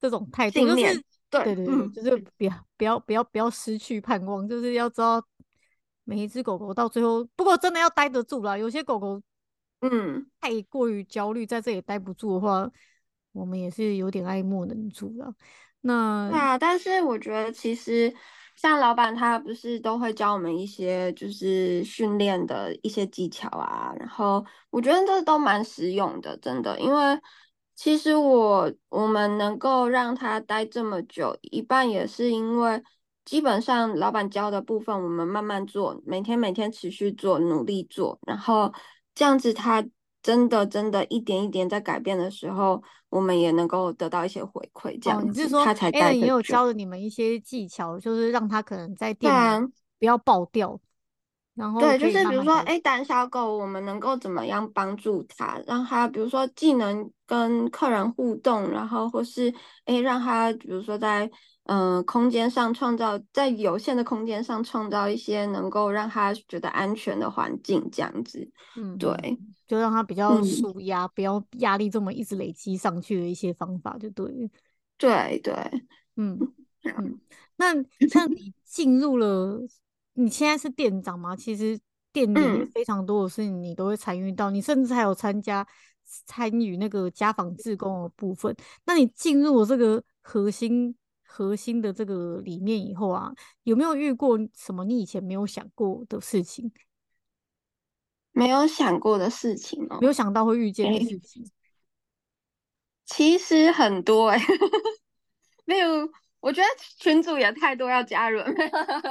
[0.00, 5.22] 这种态度，就是对对对，嗯、就是不要不要不要不要失去盼望，就是要知道
[6.10, 9.22] 每一只狗狗到最后，不过真的要待得住啦，有些狗狗。
[9.80, 12.68] 嗯，太过于焦虑，在这里待不住的话，
[13.30, 15.32] 我们也是有点爱莫能助了。
[15.82, 18.12] 那对啊，但是我觉得其实
[18.56, 26.76] 像老板他不是都会教我们一些就是训练的一些技巧啊，然后我觉得这都蛮实用的，真的。
[26.80, 27.20] 因为
[27.76, 32.82] 其实我我们能够让它待这么久，一半也是因为
[33.30, 38.72] 基本上老板教的部分，我们慢慢做，每天每天持续做，努力做，然后。
[39.14, 39.84] 这样子，他
[40.20, 44.98] 真的真的一点一点在改变的时候，我们也能够得到一些回馈。
[45.00, 49.66] 这样子，哦、就是说他才带也有教了你们一些技巧，就是让他可能在店里
[50.00, 50.70] 不要爆掉。
[50.70, 50.78] 啊、
[51.54, 59.52] 然后对，就是比如说，哎，胆小狗，我们能够怎么样帮助他，让他比如说既能跟客人互动，然后或是
[59.84, 61.30] 哎让他比如说在。
[61.72, 74.50] 嗯、呃，空间上创造，在有限的空间上创造一些能够让他觉得安全的环境，这样子，嗯，对，就让他比较舒压，嗯、不要压力这么一直累积上去的一些方法，就对，
[74.98, 75.54] 对对，
[76.16, 76.36] 嗯
[76.82, 77.20] 嗯。
[77.54, 77.72] 那
[78.08, 79.60] 像你进入了，
[80.14, 81.36] 你现在是店长吗？
[81.36, 81.78] 其实
[82.12, 85.64] 店里非常多的事情你都会参与到，嗯、你甚至还有参加
[86.26, 88.52] 参与那个家访志工的部分。
[88.86, 90.96] 那你进入了这个核心。
[91.32, 96.72] 核心的这个理念以后啊，有没有遇过什么你以前没有想过的事情？
[98.32, 101.48] 没有想过的事情哦，没有想到会遇见的事情。
[103.06, 104.44] 其实很多哎、 欸，
[105.66, 108.40] 例如我觉得群主也太多要加入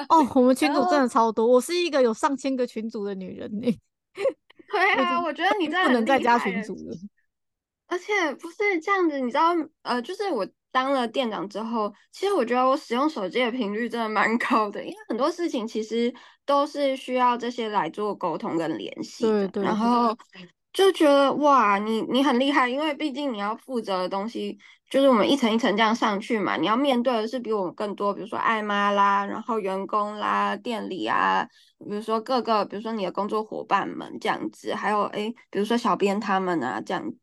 [0.09, 3.79] 哦，我们群主真的超多，我是一个有上千个群主的女人呢、欸。
[4.69, 6.95] 对啊，我觉得你真的不能再加群主了。
[7.87, 10.45] 而且不是这样子，你知道，呃，就是我。
[10.71, 16.13] 当了店长之后，其实我觉得我使用手机的频率真的蛮 高的，因为很多事情其实
[16.45, 19.29] 都是需要这些来做沟通跟联系的。
[19.29, 19.63] 对对对。
[19.63, 20.15] 然后，
[20.71, 24.57] 就觉得哇，你你很厉害，因为毕竟你要负责的东西
[24.89, 31.47] 就是我们一层一层这样上去嘛，你要面对的是比我们更多，比如说爱妈啦，然后员工啦，店里啊，
[31.79, 37.17] 比如说各个，比如说你的工作伙伴们这样子，还有诶，比如说小编他们啊这样子，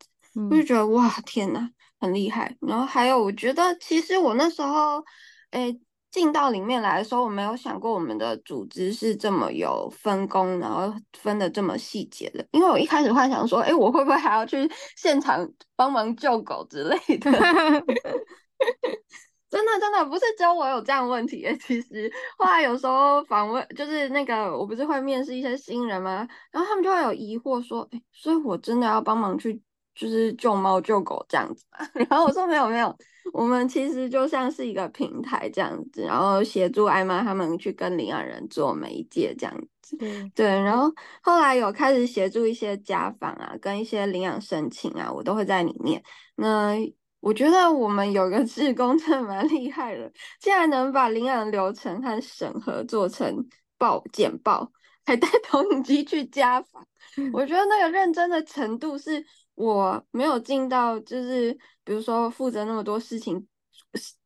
[0.51, 2.57] 我就觉得哇，天呐，很厉害。
[2.61, 5.05] 然后还有，我觉得其实我那时候
[5.51, 5.79] 诶。
[6.09, 12.43] 进到里面来的时候，我没有想过我们的组织是这么有分工，然后分的这么细节的。
[12.53, 17.31] 因为我一开始幻想说，哎，我会不会还要去现场帮忙救狗之类的？
[19.51, 21.47] 真的真的不是只有我有这样问题。
[21.61, 26.27] 其实后来有时候访问，就是那个我不是会面试一些新人吗？
[26.51, 29.61] 然后他们就会有疑惑说，哎，所以我真的要帮忙去，
[29.97, 31.79] 就是救猫救狗这样子嘛？
[32.09, 32.95] 然后我说没有没有。
[33.33, 39.97] 我们其实就像是一个平台这样子，然后协助艾妈他们去跟领养人做媒介这样子。
[39.97, 40.89] 对，对，然后
[41.23, 46.01] 后来有开始协助一些家访啊，跟一些领养申请啊，我都会在里面。
[46.37, 46.77] 那
[47.19, 53.45] 我觉得我们有个志工真的蛮厉害的，竟然能把领养流程和审核做成
[53.77, 54.71] 报简报，
[55.05, 56.87] 还带投影机去家访。
[57.33, 59.27] 我觉得那个认真的程度是。
[59.57, 63.45] 我没有进到，就是比如说负责那么多事情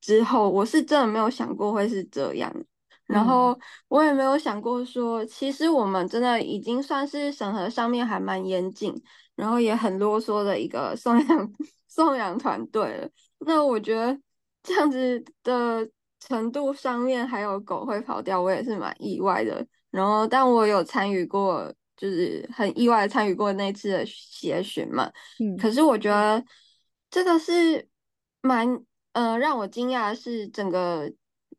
[0.00, 2.52] 之后，我是真的没有想过会是这样。
[3.06, 8.94] 然后我也没有想过说，其实我们真的已经算是审核上面还蛮严谨，
[9.34, 11.52] 然后也很啰嗦的一个送养
[11.88, 13.08] 送养团队了。
[13.38, 14.16] 那我觉得
[14.62, 15.88] 这样子的
[16.20, 19.66] 程度上面还有狗会跑掉，我也是蛮意外的。
[19.90, 21.72] 然后，但我有参与过。
[22.00, 26.42] 就是很意外参与过那次的协寻嘛，嗯，可是我觉得
[27.10, 27.86] 这个是
[28.40, 28.66] 蛮
[29.12, 31.12] 呃让我惊讶的是整个，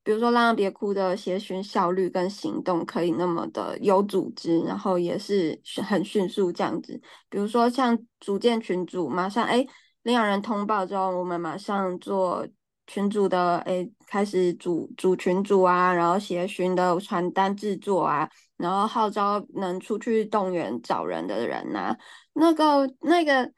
[0.04, 7.00] 比如说浪浪别哭的协寻效率跟行动可以那么的有组织，然后也是很迅速这样子。
[7.30, 9.64] 比如说像组建群组，马上哎
[10.02, 12.48] 领养人通报之后，我们马上做
[12.88, 18.30] 群组的哎开始组组群组啊，然后协寻的传单制作啊。
[18.58, 21.98] 然后号召能出去动员找人的人呐、啊，
[22.34, 23.50] 那个那个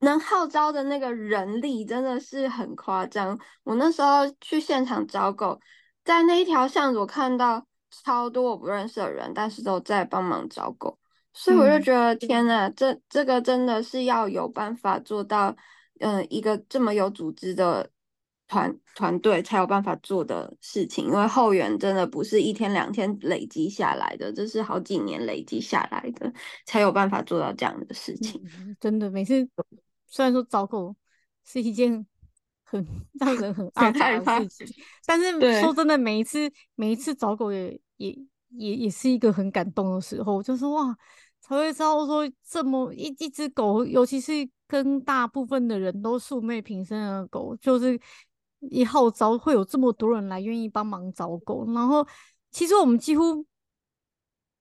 [0.00, 3.38] 能号召的那个人力真的是很夸张。
[3.62, 5.60] 我那时候去现场找狗，
[6.02, 10.98] 在那一条巷子我看到超多我不认识的人，但是都在帮忙找狗，
[11.32, 15.54] 所以我就觉得、嗯、天呐，这这个真的是要有办法做到，
[16.00, 17.88] 嗯、呃，一个这么有组织的。
[18.46, 26.30] 团团队才有办法做的事情，因为后援真的不是一天两天累积下来的，这是好几年累积下来的，
[26.66, 28.40] 才有办法做到这样的事情。
[28.58, 29.48] 嗯、真的，每次
[30.06, 30.94] 虽然说找狗
[31.42, 32.06] 是一件
[32.62, 32.86] 很
[33.18, 36.38] 让人很害怕的事情，但是说真的，每一次
[36.74, 38.14] 每一次找狗也也
[38.50, 40.94] 也也是一个很感动的时候，就是哇，
[41.40, 44.32] 才会知道说这么一一只狗，尤其是
[44.68, 47.98] 跟大部分的人都素昧平生的狗，就是。
[48.70, 52.06] 一号召会有这么多人来愿意帮忙找狗，然后
[52.50, 53.44] 其实我们几乎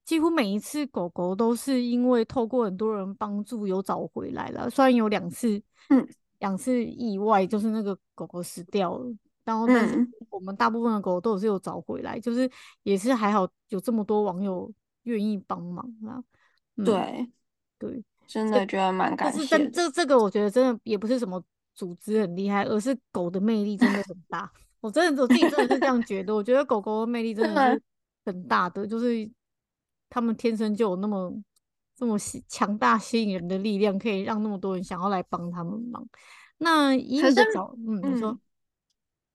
[0.06, 6.08] 几乎每一次狗狗都是因为透过很多人帮助有找回来了，虽然有两次，嗯，
[6.39, 9.13] 两次意外，就是那个狗狗死掉了，
[9.46, 12.50] 然后但是我们大部分的狗都是有找回来，就是
[12.84, 14.72] 也是还好有这么多网友
[15.04, 16.22] 愿意帮忙啦，
[16.78, 17.32] 嗯、对
[17.78, 19.42] 对，真的觉得蛮感谢。
[19.42, 21.44] 是这这这个我觉得真的也不是什么。
[21.76, 24.52] 组织很厉害，而是狗的魅力真的很大。
[24.80, 26.36] 我真的我自己真的是这样觉得。
[26.36, 27.82] 我觉得狗狗的魅力真的是
[28.26, 29.30] 很大的，就是
[30.10, 31.34] 他们天生就有那么
[31.96, 36.06] 这么强大吸引人的力量，可以让那么多人想要来帮他们忙。
[36.58, 38.38] 那以你的角，嗯，你说，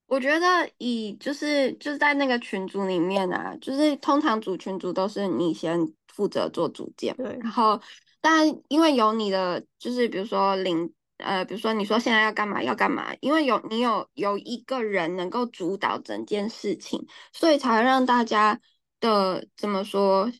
[0.06, 7.80] 我觉得以就是就是在那个群组里面啊，就是通常组群组都是你先负责做组建，对，然后
[8.20, 10.92] 但因为有你的，就是比如说领。
[11.18, 18.60] 呃，比如说你说现在要干嘛要干嘛，因为有你有有一个人能够主导整件事情，所以才会让大家
[19.00, 20.30] 的怎么说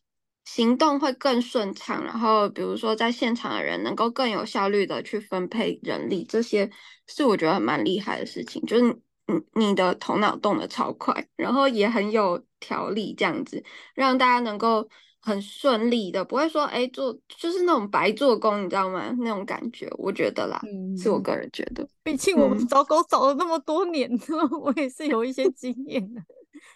[0.45, 2.03] 行动会更顺畅。
[2.05, 6.71] 然后比如说在现场的人能够更有效率的去分配人力，这些
[7.07, 8.63] 是我觉得蛮厉害的事情。
[8.65, 8.83] 就是
[9.27, 13.65] 你你的头脑动得超快，然后也很有条理，这样子
[13.95, 14.89] 让大家能够。
[15.29, 19.15] 很顺利的，不会说哎做就是那种白做工，你知道吗？
[19.19, 21.87] 那种感觉，我觉得啦，嗯、是我个人觉得。
[22.03, 26.23] 毕竟我们找狗找了那么多年，嗯、 我也是有一些经验的。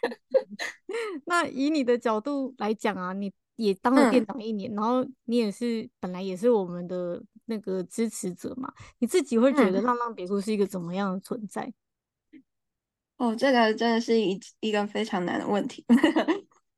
[1.24, 11.72] 那以你的角度来讲啊，你也当了店长一年，嗯、然后你也是本来也是我们的那个支持者嘛，你自己会觉得浪浪别墅是一个怎么样的存在？
[12.32, 15.84] 嗯、哦，这个真的是一一个非常难的问题。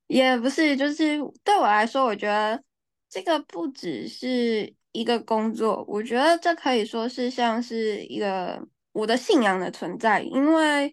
[0.06, 2.62] 也不是，就是对我来说，我觉得
[3.08, 10.92] 这个不只是一个工作，我觉得这可以说是像是一个我的信仰的存在，因为，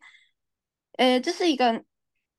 [0.97, 1.83] 诶，这是一个。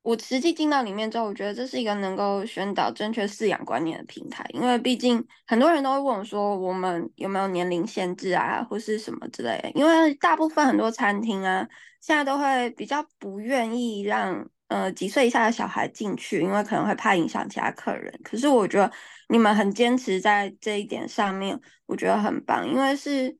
[0.03, 9.71] 我实际进到里面之后，我觉得这是一个能够宣导正确饲养观念的平台，因为毕竟很多人都会问我说，我们有没有年龄限制啊，或是什么之类的。
[9.75, 11.65] 因为大部分很多餐厅啊，
[12.01, 18.11] 现在都会比较不愿意让呃几岁以下的小孩进去，因为可能会怕影响其他客人。
[18.23, 18.91] 可是我觉得
[19.29, 23.37] 你们很坚持在这一点上面，我觉得很棒，因为是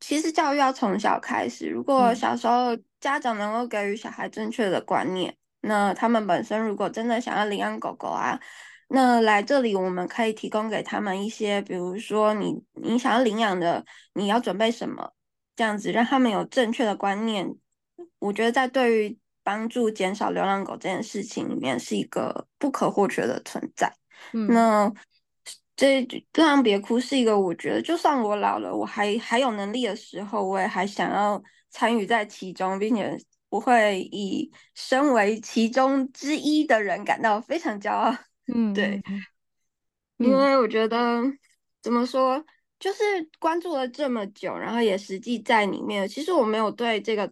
[0.00, 5.36] 其实教育要从小开始，如果小时候家长能够给予小孩正确的观念。
[5.62, 8.40] 那他们本身如果真的想要领养狗狗啊，
[8.88, 15.12] 那来这里我们可以提供给他们一些，比如说你你想要领养的，你要准备什么，
[15.54, 17.54] 这样子让他们有正确的观念。
[18.18, 23.92] 我觉得在对于帮助减少流浪狗这件事情里面是一个不可或缺的存在。
[24.32, 24.92] 嗯，那
[25.76, 33.18] 这这样别哭是一个，我觉得就算我老了，我还还有能力的时候，我也还想要参与在其中，并且。
[33.50, 38.16] 我会以身为其中之一的人感到非常骄傲。
[38.46, 39.02] 嗯，对，
[40.18, 41.20] 嗯、因为我觉得
[41.82, 42.44] 怎么说，
[42.78, 43.02] 就是
[43.40, 46.06] 关注了这么久，然后也实际在里面。
[46.06, 47.28] 其实我没有对这个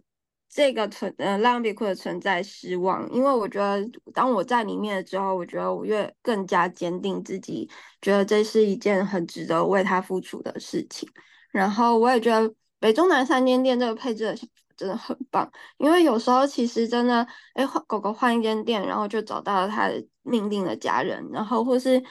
[0.49, 7.69] 这个存呃浪浪别哭的存在失望，因为我觉得当我在里面了之后，我觉得我越更加坚定自己，
[8.01, 11.07] 觉得这是一件很值得为他付出的事情。
[11.51, 14.35] 然后我也觉得北中南三间店这个配置的。
[14.79, 22.01] 真的很棒，因为有时候其实真的，哎，换狗狗换一间店，然后就找到了他的命定的家人，然后或是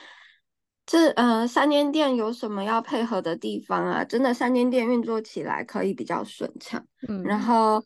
[0.85, 4.05] 这呃三间店有什么要配合的地方啊？
[4.05, 6.85] 真的三间店运作起来可以比较顺畅。
[7.09, 7.83] 嗯，然后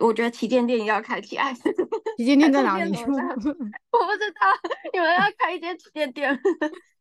[0.00, 1.52] 我觉得旗舰店也要开起来。
[2.16, 2.90] 旗舰店在哪里？
[3.02, 4.46] 我不知道，
[4.92, 6.38] 你们要开一间旗舰店，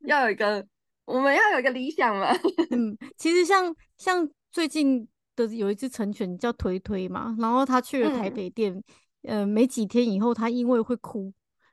[0.05, 0.65] 要有一个，
[1.05, 2.31] 我们要有一个理想嘛。
[2.71, 5.07] 嗯，其实像像最近。
[5.37, 8.73] 的有一只成犬叫推推嘛，然后他去了台北店，
[9.21, 11.31] 嗯、呃，没几天以后，他因为会哭，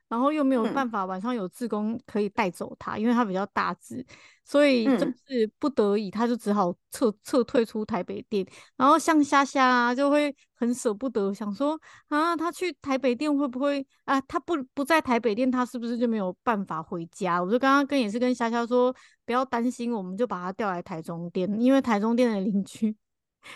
[0.08, 4.04] 然后又没有办法晚上有志工可以带走他，嗯、因为他比较大只，
[4.44, 8.46] 所以就是不得已，他就只好撤撤退出台北店。
[8.76, 11.78] 然后像虾虾啊，就会很舍不得，想说
[12.08, 14.20] 啊，他去台北店会不会啊？
[14.22, 17.42] 他不不在台北店，他是不是就没有办法回家？
[17.42, 18.94] 我就刚刚跟也是跟虾虾说，
[19.24, 22.94] 不要担心，我们就把他调来台中店，因为台中店的邻居。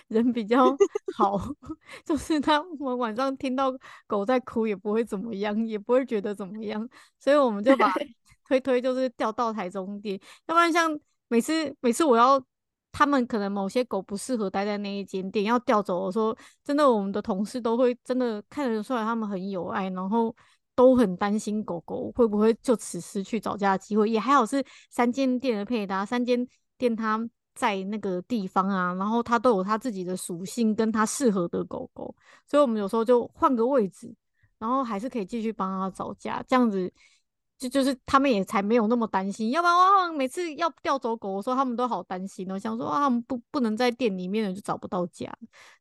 [0.09, 0.77] 人比较
[1.17, 1.39] 好，
[2.05, 3.73] 就是他们晚上听到
[4.07, 7.93] 狗在哭也不会怎么样，也不会觉得怎么样，所以我们就把
[8.47, 12.43] 推推就是调到台中店，要不然像每次每次我要
[12.93, 20.35] 他们可能某些狗不适合待在那一间店要调走，我说真的，我们的同事都会真的看得出来他们很有爱，然后
[20.75, 26.47] 都很担心狗狗会不会就此失去找家的机会，也还好是三间店的配搭，三间
[26.79, 27.29] 店它。
[27.59, 32.15] 在那个地方啊，然后它都有它自己的属性，跟它适合的狗狗，
[32.47, 34.15] 所以我们有时候就换个位置，
[34.59, 36.89] 然后还是可以继续帮它找家，这样子
[37.59, 39.51] 就就是他们也才没有那么担心。
[39.51, 45.29] 要不然哇，每次要调走狗的时候，他们都好担心哦，想说啊，他们不不能在店里面了，就找不到家。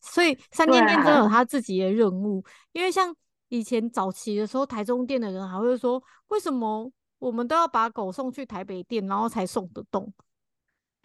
[0.01, 3.15] 所以三店店真的有他自己的任务，啊、因为像
[3.49, 10.11] 以前早期的时候，台中店的人还会说，为什么我们都要把狗送去台北店，然后才送得动？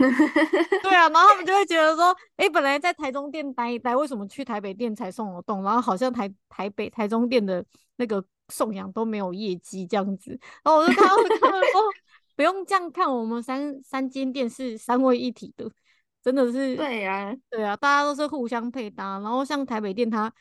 [0.82, 5.62] 对啊，然后他们就会觉得说，哎、欸，本来在台中店待一待，为什么去台北店才送得动？
[5.62, 7.64] 然后好像台台北、台中店的
[7.96, 10.30] 那个送养都没有业绩这样子。
[10.64, 11.80] 然后我就看到他们说，
[12.34, 15.70] 不用这样看，我们三三间店是三位一体的，
[16.22, 16.74] 真的是。
[16.74, 19.18] 对呀、啊，对啊，大家都是互相配搭。
[19.20, 20.32] 然后像台北店，它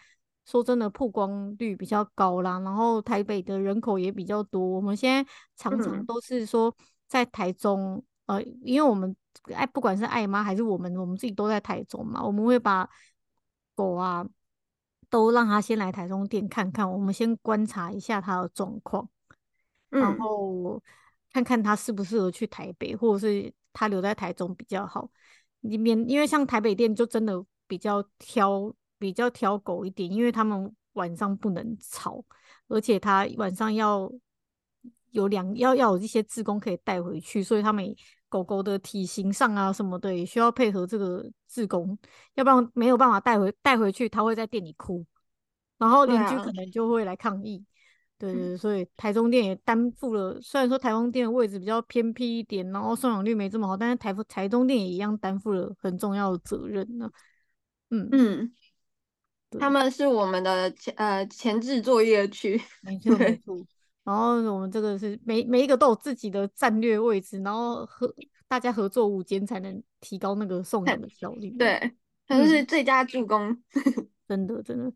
[0.46, 4.60] 说真的曝光率比较高啦，然后台北的人口也比较多。
[4.60, 6.76] 我们现在常常都是说
[7.08, 9.16] 在台中，嗯、呃，因为我们。
[9.56, 12.88] 爱不管是爱妈还是我们，我们自己都在台中嘛，我们会把
[13.74, 14.24] 狗啊
[15.10, 19.10] 都让他先来台中店看看，我们先观察一下他的状况，
[19.90, 20.82] 嗯、然后
[21.34, 25.10] 看看他适不适合去台北，或者是他留在台中比较好。
[25.62, 32.24] 里面因为像台北店就真的比较挑，比较挑狗一点，因为他们晚上不能吵，
[32.68, 34.12] 而且他晚上要
[35.10, 37.96] 有两要要有一些志工可以带回去，所以他们。
[38.32, 41.98] 狗狗的体型上啊什么的也需要配合这个志工，
[42.36, 45.06] 要不然没有办法带回带回去，它会在店里哭，
[45.78, 47.62] 然后邻居可能就会来抗议。
[48.18, 57.12] 对，啊、对对，所以台中店也担负了，虽然说台中店的位置比较偏僻一点，然后送养率没这么好，但是台台中店也一样担负了很重要的责任呢。
[57.90, 58.54] 嗯嗯，
[59.60, 63.58] 他们是我们的前呃前置作业区，没错没错。
[64.04, 68.14] 然后我们这个是每每一个都有自己的战略位置，然后和
[68.48, 71.52] 大家合作无间才能提高那个送养的效率。
[71.52, 71.92] 对，
[72.28, 74.92] 他就是最佳助攻，嗯、 真的真的。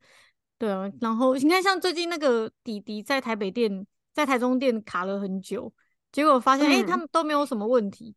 [0.57, 5.71] 对啊，然后你看，像最近那个弟弟在台北店、在台中店卡了很久，
[6.11, 8.15] 结果发现哎、嗯，他们都没有什么问题，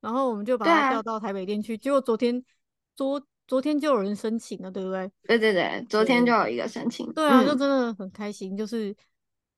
[0.00, 1.76] 然后我们就把他调到台北店去。
[1.76, 2.42] 结果昨天
[2.96, 5.10] 昨昨天就有人申请了，对不对？
[5.24, 7.12] 对对对，昨天就有一个申请。
[7.12, 8.96] 对啊，就真的很开心，就是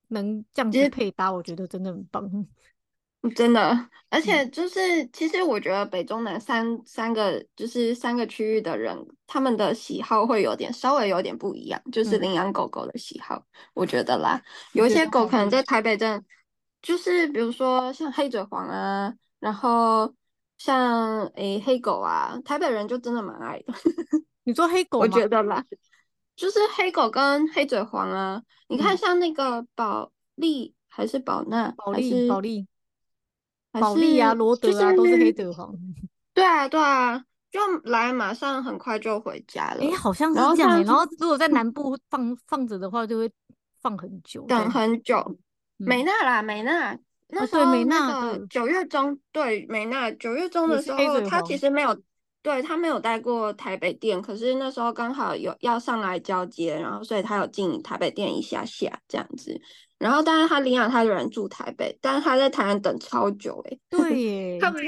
[0.09, 2.29] 能这样子配搭，我觉得真的很棒。
[3.35, 8.95] 真的，而且就是，其实我觉得北中南三三个就是三个区域的人，
[9.25, 13.43] 他们的喜好会有点稍微有点不一样，就是领养狗狗的喜好，嗯、
[13.73, 14.41] 我觉得啦，
[14.71, 16.23] 有一些狗可能在台北镇，
[16.81, 20.13] 就是比如说像黑嘴黄啊，然后
[20.57, 23.73] 像诶、欸、黑狗啊，台北人就真的蛮爱的。
[24.45, 25.61] 你说黑狗，我觉得啦，
[26.37, 32.67] 就是黑狗跟黑嘴黄啊，你看像那个宝莉还是宝娜，宝莉宝莉。
[33.71, 35.75] 保利啊，罗德啊，就是，都是黑嘴黄。
[36.33, 39.81] 对啊，对啊，就来马上很快就回家了。
[39.81, 40.83] 哎、欸，好像是这样，欸然。
[40.85, 43.31] 然后如果在南部 放放着的话，就会
[43.81, 45.37] 放很久，等很久。
[45.75, 46.97] 美娜啦，美娜，
[47.29, 51.99] 那时候美娜九月中，对，美娜九月中的时候，他其实没有。
[52.41, 59.59] 对，他没有带过台北店，可是那时候刚好有要上来交接，然后所以他有进台北店一下下这样子。
[59.99, 63.77] 然后，但是他领养他的人住台北，但是他在台南等超久 哎。
[63.89, 64.85] 对耶，他不是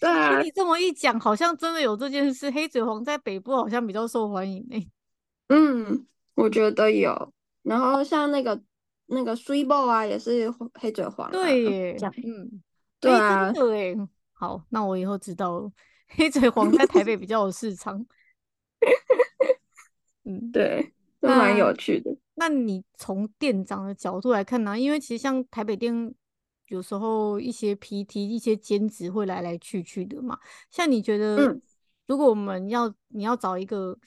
[0.00, 2.48] 对啊，你这么一讲，好像真的有这件事。
[2.52, 4.86] 黑嘴黄在北部好像比较受欢迎哎。
[5.50, 7.32] 嗯，我觉得有。
[7.64, 8.62] 然后像那个
[9.06, 11.30] 那个 Sweet Boy 啊，也是黑嘴黄、啊。
[11.32, 12.62] 对耶，嗯，
[13.00, 13.96] 对啊，对。
[14.32, 15.70] 好，那我以后知道了。
[16.16, 18.04] 黑嘴黄在台北比较有市场，
[20.24, 22.10] 嗯， 对，都蛮有趣的。
[22.34, 24.78] 那，那你从店长的角度来看呢、啊？
[24.78, 26.14] 因为其实像台北店，
[26.68, 30.38] 有时候一些 PT、一些兼职会来来去去的嘛。
[30.70, 31.62] 像你觉得，嗯、
[32.06, 33.98] 如果我们要你要找一个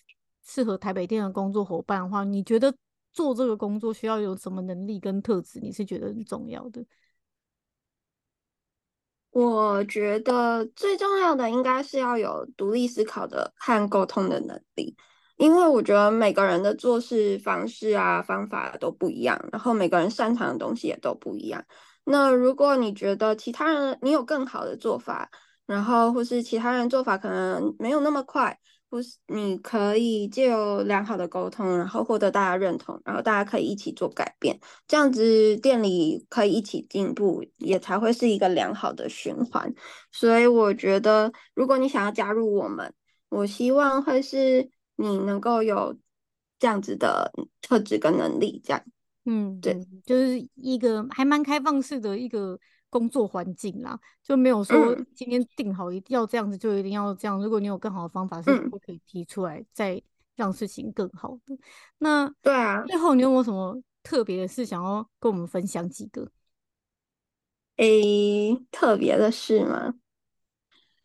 [0.43, 2.74] 适合台北店的工作伙伴的话，你觉得
[3.12, 5.60] 做这个工作需要有什么能力跟特质？
[5.60, 6.86] 你是觉得很重要的？
[9.40, 14.98] 我觉得最重要的应该是要有独立思考的和沟通的能力，
[15.36, 21.64] 因为我觉得每个人的做事方式啊、方法都不一样，然后每个人擅长的东西也都不一样。
[22.04, 25.30] 那如果你觉得其他人你有更好的做法，
[25.68, 28.58] 然后或是其他人做法可能没有那么快。
[28.90, 34.58] 不是，你可以借由良好的沟通，然后获得大家认同，然后大家可以一起做改变，
[34.88, 39.74] 这样子店里可以一起进步，也才会是一个良好的循环。
[40.12, 42.94] 所以我觉得，如果你想要加入我们，
[43.28, 45.98] 我希望会是你能够有
[46.58, 47.32] 这样子的
[47.62, 48.82] 特质跟能力，这样。
[49.26, 52.58] 嗯，对，就是一个还蛮开放式的一个。
[52.90, 57.42] 工作环境啦，就没有说今天定好一定要这样子，就一定要这样。
[57.42, 60.02] 如果你有更好的方法，是不可以提出来，再
[60.36, 61.54] 让事情更好的。
[61.56, 61.60] 嗯、
[61.98, 66.30] 那对啊，最后你有没有什么特别的事想要跟我们分享几个？
[67.76, 69.96] 诶，特别的事吗？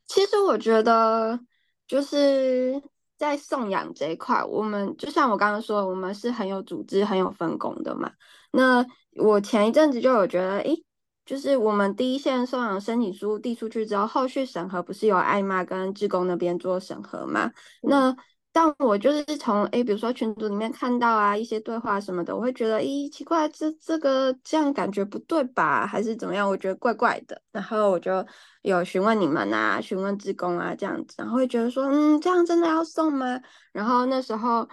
[0.07, 1.41] 其实我觉得
[1.87, 2.81] 就是
[3.17, 8.13] 在送养这一块，我们就像我刚刚说，我们是很有组织、很有分工的嘛。
[8.53, 10.85] 那我前一阵子就有觉得，诶。
[11.33, 17.47] 就是我们第一线送养申请书递出去之后，后续审核不是由艾妈跟志工那边做审核吗？
[17.81, 18.17] 嗯、那
[18.53, 25.87] 但我就是从诶，比如说群组里面看到啊一些对话什么的，我会觉得咦奇怪，这这个这样感觉不对吧？
[25.87, 26.47] 还是怎么样？
[26.47, 27.41] 我觉得怪怪的。
[27.51, 28.23] 然后我就
[28.61, 33.41] 有询问你们啊，询问志工啊这样子，然后会觉得说嗯，这样真的要送吗？
[33.73, 34.69] 然后那时候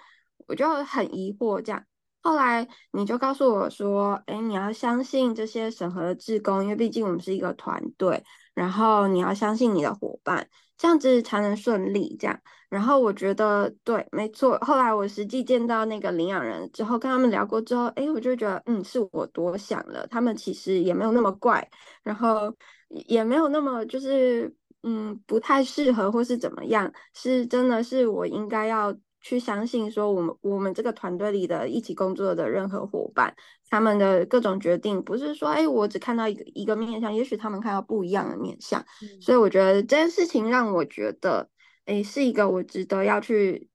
[0.46, 1.82] 我就很疑惑这样。
[2.30, 8.24] 后来你就告诉我说：“哎，你要相信这些审核的志工，因为毕竟我们是一个团队。
[8.54, 12.16] 然后你要相信你的伙伴，这样子才能顺利。
[12.20, 14.60] 这样，然后我觉得对，没错。
[14.60, 20.06] 后来我实际见到那个领养人之后，跟他们聊过之后，哎，我就觉得，嗯，是我多想了。
[20.06, 21.68] 他们其实也没有那么怪，
[22.04, 22.56] 然后
[23.08, 24.54] 也没有那么就是，
[24.84, 33.36] 嗯，不太适合或是怎么样，是真的是我应该要。”去相信说，我们我们这个团队里的一起工作的任何伙伴，
[33.70, 38.80] 他们的各种决定，不是说，哎，我只看到一个一个面相，也许他们看到不一样的面相。
[39.02, 39.22] 嗯。
[39.22, 41.50] 所以我觉得这件事情让我觉得，
[41.86, 43.68] 哎，是一个我值得要去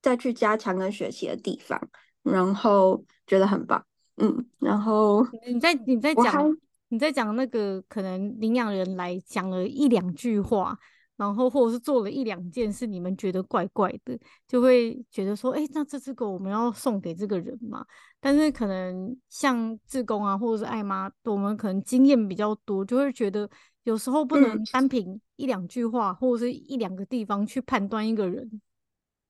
[0.00, 1.78] 再去加强跟学习的地方，
[2.22, 3.84] 然后觉得很棒。
[4.16, 6.56] 嗯，然后你在你在讲
[6.88, 10.78] 你在讲那个可能领养人来讲了一两句话。
[11.18, 14.16] 然后，或者是做了一两件事，你们觉得怪怪的，
[14.46, 17.84] 就会觉得说，哎，那这只狗我们要送给这个人嘛？
[18.20, 23.50] 但是可能像志工啊，或者是爱妈，我们可能经验比较多，就会觉得
[23.82, 28.60] 有时候不能单凭一两句话、嗯、或者是一两个地方去判断一个人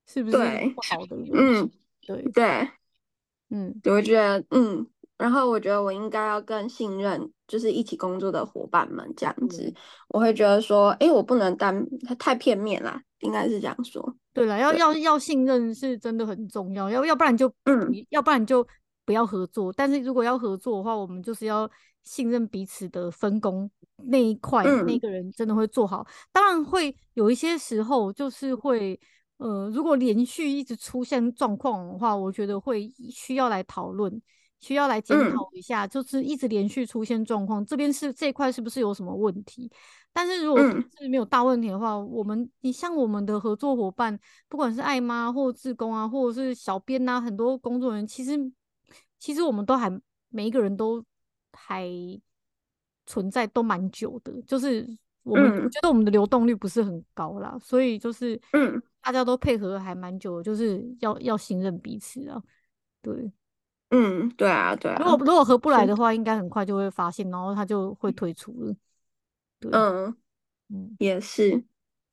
[0.05, 1.29] 是不是不好的 人。
[1.33, 1.71] 嗯，
[2.01, 2.69] 对对，
[3.49, 4.87] 嗯，我觉得嗯，
[5.17, 9.63] 然后我觉得我应该要更信任，就是一起工作的伙伴们这样子。
[9.63, 9.75] 嗯、
[10.09, 11.85] 我会觉得说，哎，我不能单
[12.17, 14.15] 太片面啦，应该是这样说。
[14.31, 18.65] 对了，要要要信任是真的很重要，要要不然就嗯，要不然就
[19.03, 19.73] 不要合作。
[19.73, 21.69] 但是如果要合作的话，我们就是要
[22.03, 23.69] 信任彼此的分工
[24.05, 26.05] 那一块，嗯、那个人真的会做好。
[26.31, 28.97] 当然会有一些时候就是会
[29.37, 34.21] 呃，如果连续一直出现状况的话，我觉得会需要来讨论，
[34.59, 39.71] 需要来检讨一下，嗯、就是一直连续出现状况，这边是这一块是不是有什么问题？
[40.11, 48.37] 但是如果是没有大问题的话，嗯、我们你像我们的合作伙伴，不管是爱妈或志工啊，或者是小编啊，很多工作人员，其实
[49.17, 49.89] 其实我们都还
[50.29, 51.03] 每一个人都
[51.53, 51.87] 还
[53.05, 54.33] 存在，都蛮久的。
[54.47, 54.85] 就是
[55.23, 62.41] 我们、嗯、我觉得我们的流动率不是很高啦，所以就是嗯，大家都配合还蛮久的，就是要要信任彼此啊。
[63.01, 63.31] 对，
[63.91, 64.97] 嗯，对啊，对啊。
[64.99, 68.75] 如果如果合不来的话，应该很快就会发现，然后他就会退出了。
[69.59, 70.15] 对嗯，
[70.69, 71.63] 嗯，也是。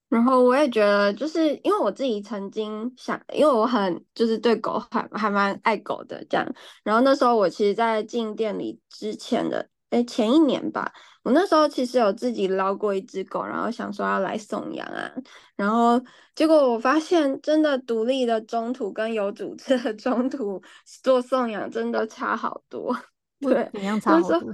[0.09, 6.47] 然后我也觉得，就是因为我自己曾经想，因为我很就是对狗还还蛮爱狗的这样。
[6.85, 15.11] 然后那时候我其实，在进店里之前的，哎，前一年吧，我那时候其实有自己捞过一只狗，然后想说要来送养啊。
[15.55, 16.01] 然后
[16.35, 20.61] 结果我发现，真的独立的中途跟有组织的中途
[21.03, 22.95] 做送养真的差好多。
[23.39, 24.53] 对，怎样差好多？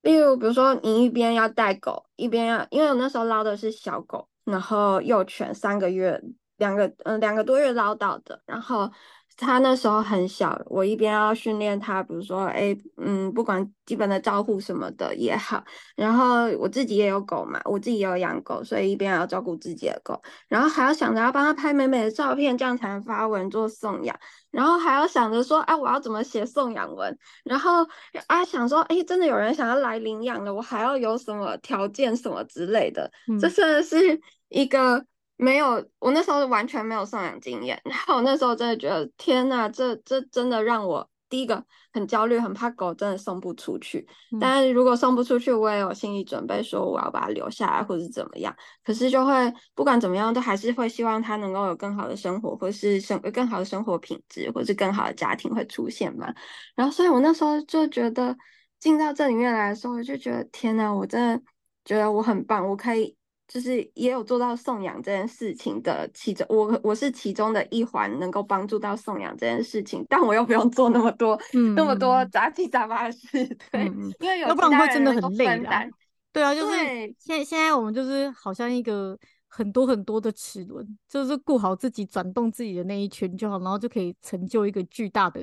[0.00, 6.18] 例如，比如说你一边要带狗，一边要，因为我那时候捞的是小狗，然后幼犬三个月，
[6.56, 8.90] 两个嗯两个多月捞到的，然后。
[9.36, 15.62] 他那时候很小，我一边要训练他，比如说，哎，嗯，不管基本的招呼什么的也好，
[15.96, 24.14] 然后我自己也有狗嘛，我自己也有养狗，所以一边要照顾自己的狗，然后还要想着要帮他拍美美的照片，这样才能发文做送养，
[24.50, 27.86] 然后还要想着说，哎，我要怎么写送养文，然后
[28.26, 35.04] 啊想说，哎，真的有人想要来领养了，我还要有什么条件什么之类的，嗯、这真的是一个。
[35.42, 44.06] 没有，我那时候完全没有送养经验，然后我那时候真的觉得天呐，这这真的让我第一个很焦虑，很怕狗真的送不出去。
[44.30, 48.54] 嗯、但是如果送不出去，我也有心理准备，说我要把它留下来或者怎么样。
[48.84, 56.32] 可是就会不管怎么样，都还是会希望它能够有更好的生活，或是生更好的生活品质，或是更好的家庭会出现嘛。
[56.76, 58.36] 然后所以我那时候就觉得
[58.78, 61.42] 进到这里面来的时候，我就觉得天呐，我真的
[61.84, 63.16] 觉得我很棒，我可以。
[63.52, 75.84] 就是也有做到送养这件事情的其中，我我是其中的一环，能够帮助到送养这件事情，但我又不用做那么多，嗯、那么多杂七杂八的事，对，嗯、因为有要不然会真的很累啊。
[76.32, 76.74] 对啊，就是
[77.18, 85.42] 现在现在我们就是好像一个很多很多的齿轮，就是顾好自己转动自己的那一圈就好，然后就可以成就一个巨大的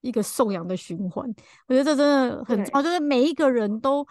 [0.00, 1.24] 一个送养的循环。
[1.68, 4.04] 我觉得这真的很重要，就是每一个人都。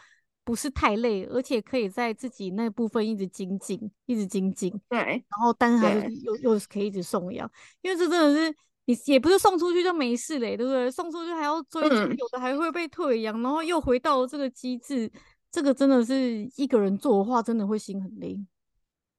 [0.46, 4.72] 不是太累，而且可以在自己那部分一直精进，一直精进。
[4.88, 7.50] 对，然后但是还是又又是可以一直送养，
[7.82, 10.90] 因为这真的是你也不是送出去就没事嘞，对不对？
[10.92, 15.12] 送出去还要追，嗯、有的还会被退养，然后又回到这个机制，
[15.52, 18.40] 这个真的是一个人做的话，真的会心很累。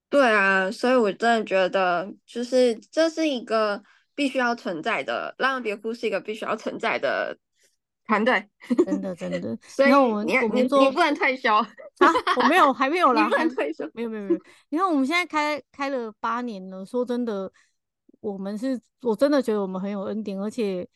[0.08, 3.82] 对啊，所以我真的觉得，就是这是一个
[4.14, 7.36] 必须要存在的，浪浪别哭是一个必须要存在的。
[8.07, 8.48] 团队
[8.84, 11.66] 真的真的， 所以我们你我们做你不能退休 啊！
[12.36, 14.40] 我没有，还没有 啦，你不能退休，没有没有没有。
[14.68, 17.52] 你看我们现在开开了八年了，说真的，
[18.20, 20.88] 我们是我真的觉得我们很有恩典，而且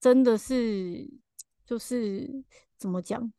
[0.00, 1.08] 真的是
[1.64, 2.28] 就是
[2.76, 3.32] 怎么讲，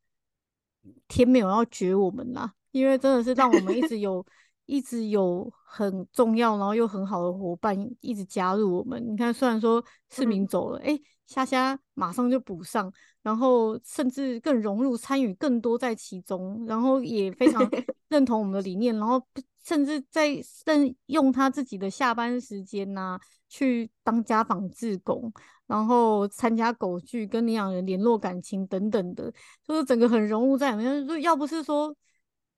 [1.07, 4.25] 天没有要绝我们啦，因为真的是让我们一直有
[4.65, 9.03] 一直有很重要，然后又很好的伙伴一直加入我们。
[9.07, 10.99] 你看，虽然说市民走了，哎、嗯。
[11.25, 12.93] 虾虾马上就补上，
[13.23, 17.67] 然后甚至更融入参与更多在其中，然后也非常
[18.09, 19.19] 认同我们的理念，然后
[19.63, 25.33] 甚至在任用他自己的下班时间呐、啊，去当家访志工，
[25.65, 31.23] 然后参加狗聚，跟领养人联络感情等等的，就是整个很融入在里面。
[31.23, 31.95] 要不是说，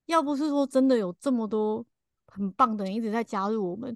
[0.08, 1.86] 要不是说真的有这么多
[2.28, 3.96] 很棒的人一直在加入我们，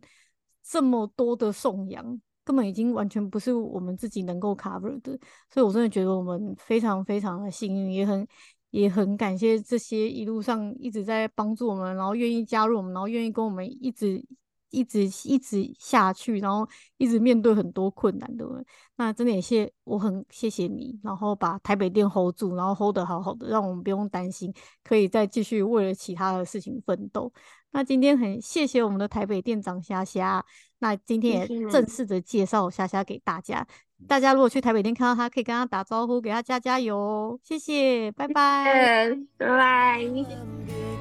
[0.64, 2.20] 这么多的颂扬。
[2.44, 5.18] 根本已经完全不是我们自己能够 cover 的，
[5.54, 8.28] 所以我真的觉得我们非常非常的幸运，也很
[8.72, 14.26] 也很感谢这些一路上一直在帮助我们，然后愿意加入我们，然后愿意跟我们一直
[14.72, 16.68] 一直一直下去，然后
[16.98, 18.66] 一直面对很多困难，的人？
[18.96, 24.52] 那真的也谢我很谢谢你，然后把台北店 hold 住，然后 hold 得好好的，让我们不用担心，
[24.84, 27.32] 可以再继续为了其他的事情奋斗。
[27.72, 30.44] 那今天很谢谢我们的台北店长霞霞，
[30.80, 33.66] 那今天也正式的介绍霞霞给大家。
[34.08, 37.40] 大家如果去台北店看到他，可以跟他打招呼，给他加加油。
[37.44, 40.02] 谢谢，拜拜，拜拜。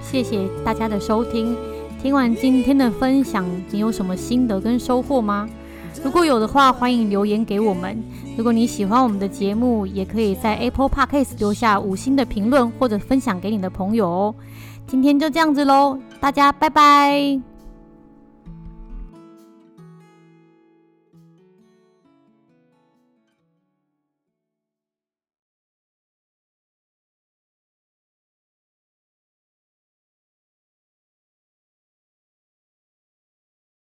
[0.03, 1.57] 谢谢大家的收听。
[2.01, 5.49] 听完今天的分享，你有什么心得跟收获吗？
[6.05, 8.03] 如果有的话，欢迎留言给我们。
[8.37, 14.35] 如果你喜欢我们的节目，也可以在 Apple Podcast 留下五星的评论，或者分享给你的朋友哦。
[14.91, 17.50] 今天就这样子喽，大家拜拜。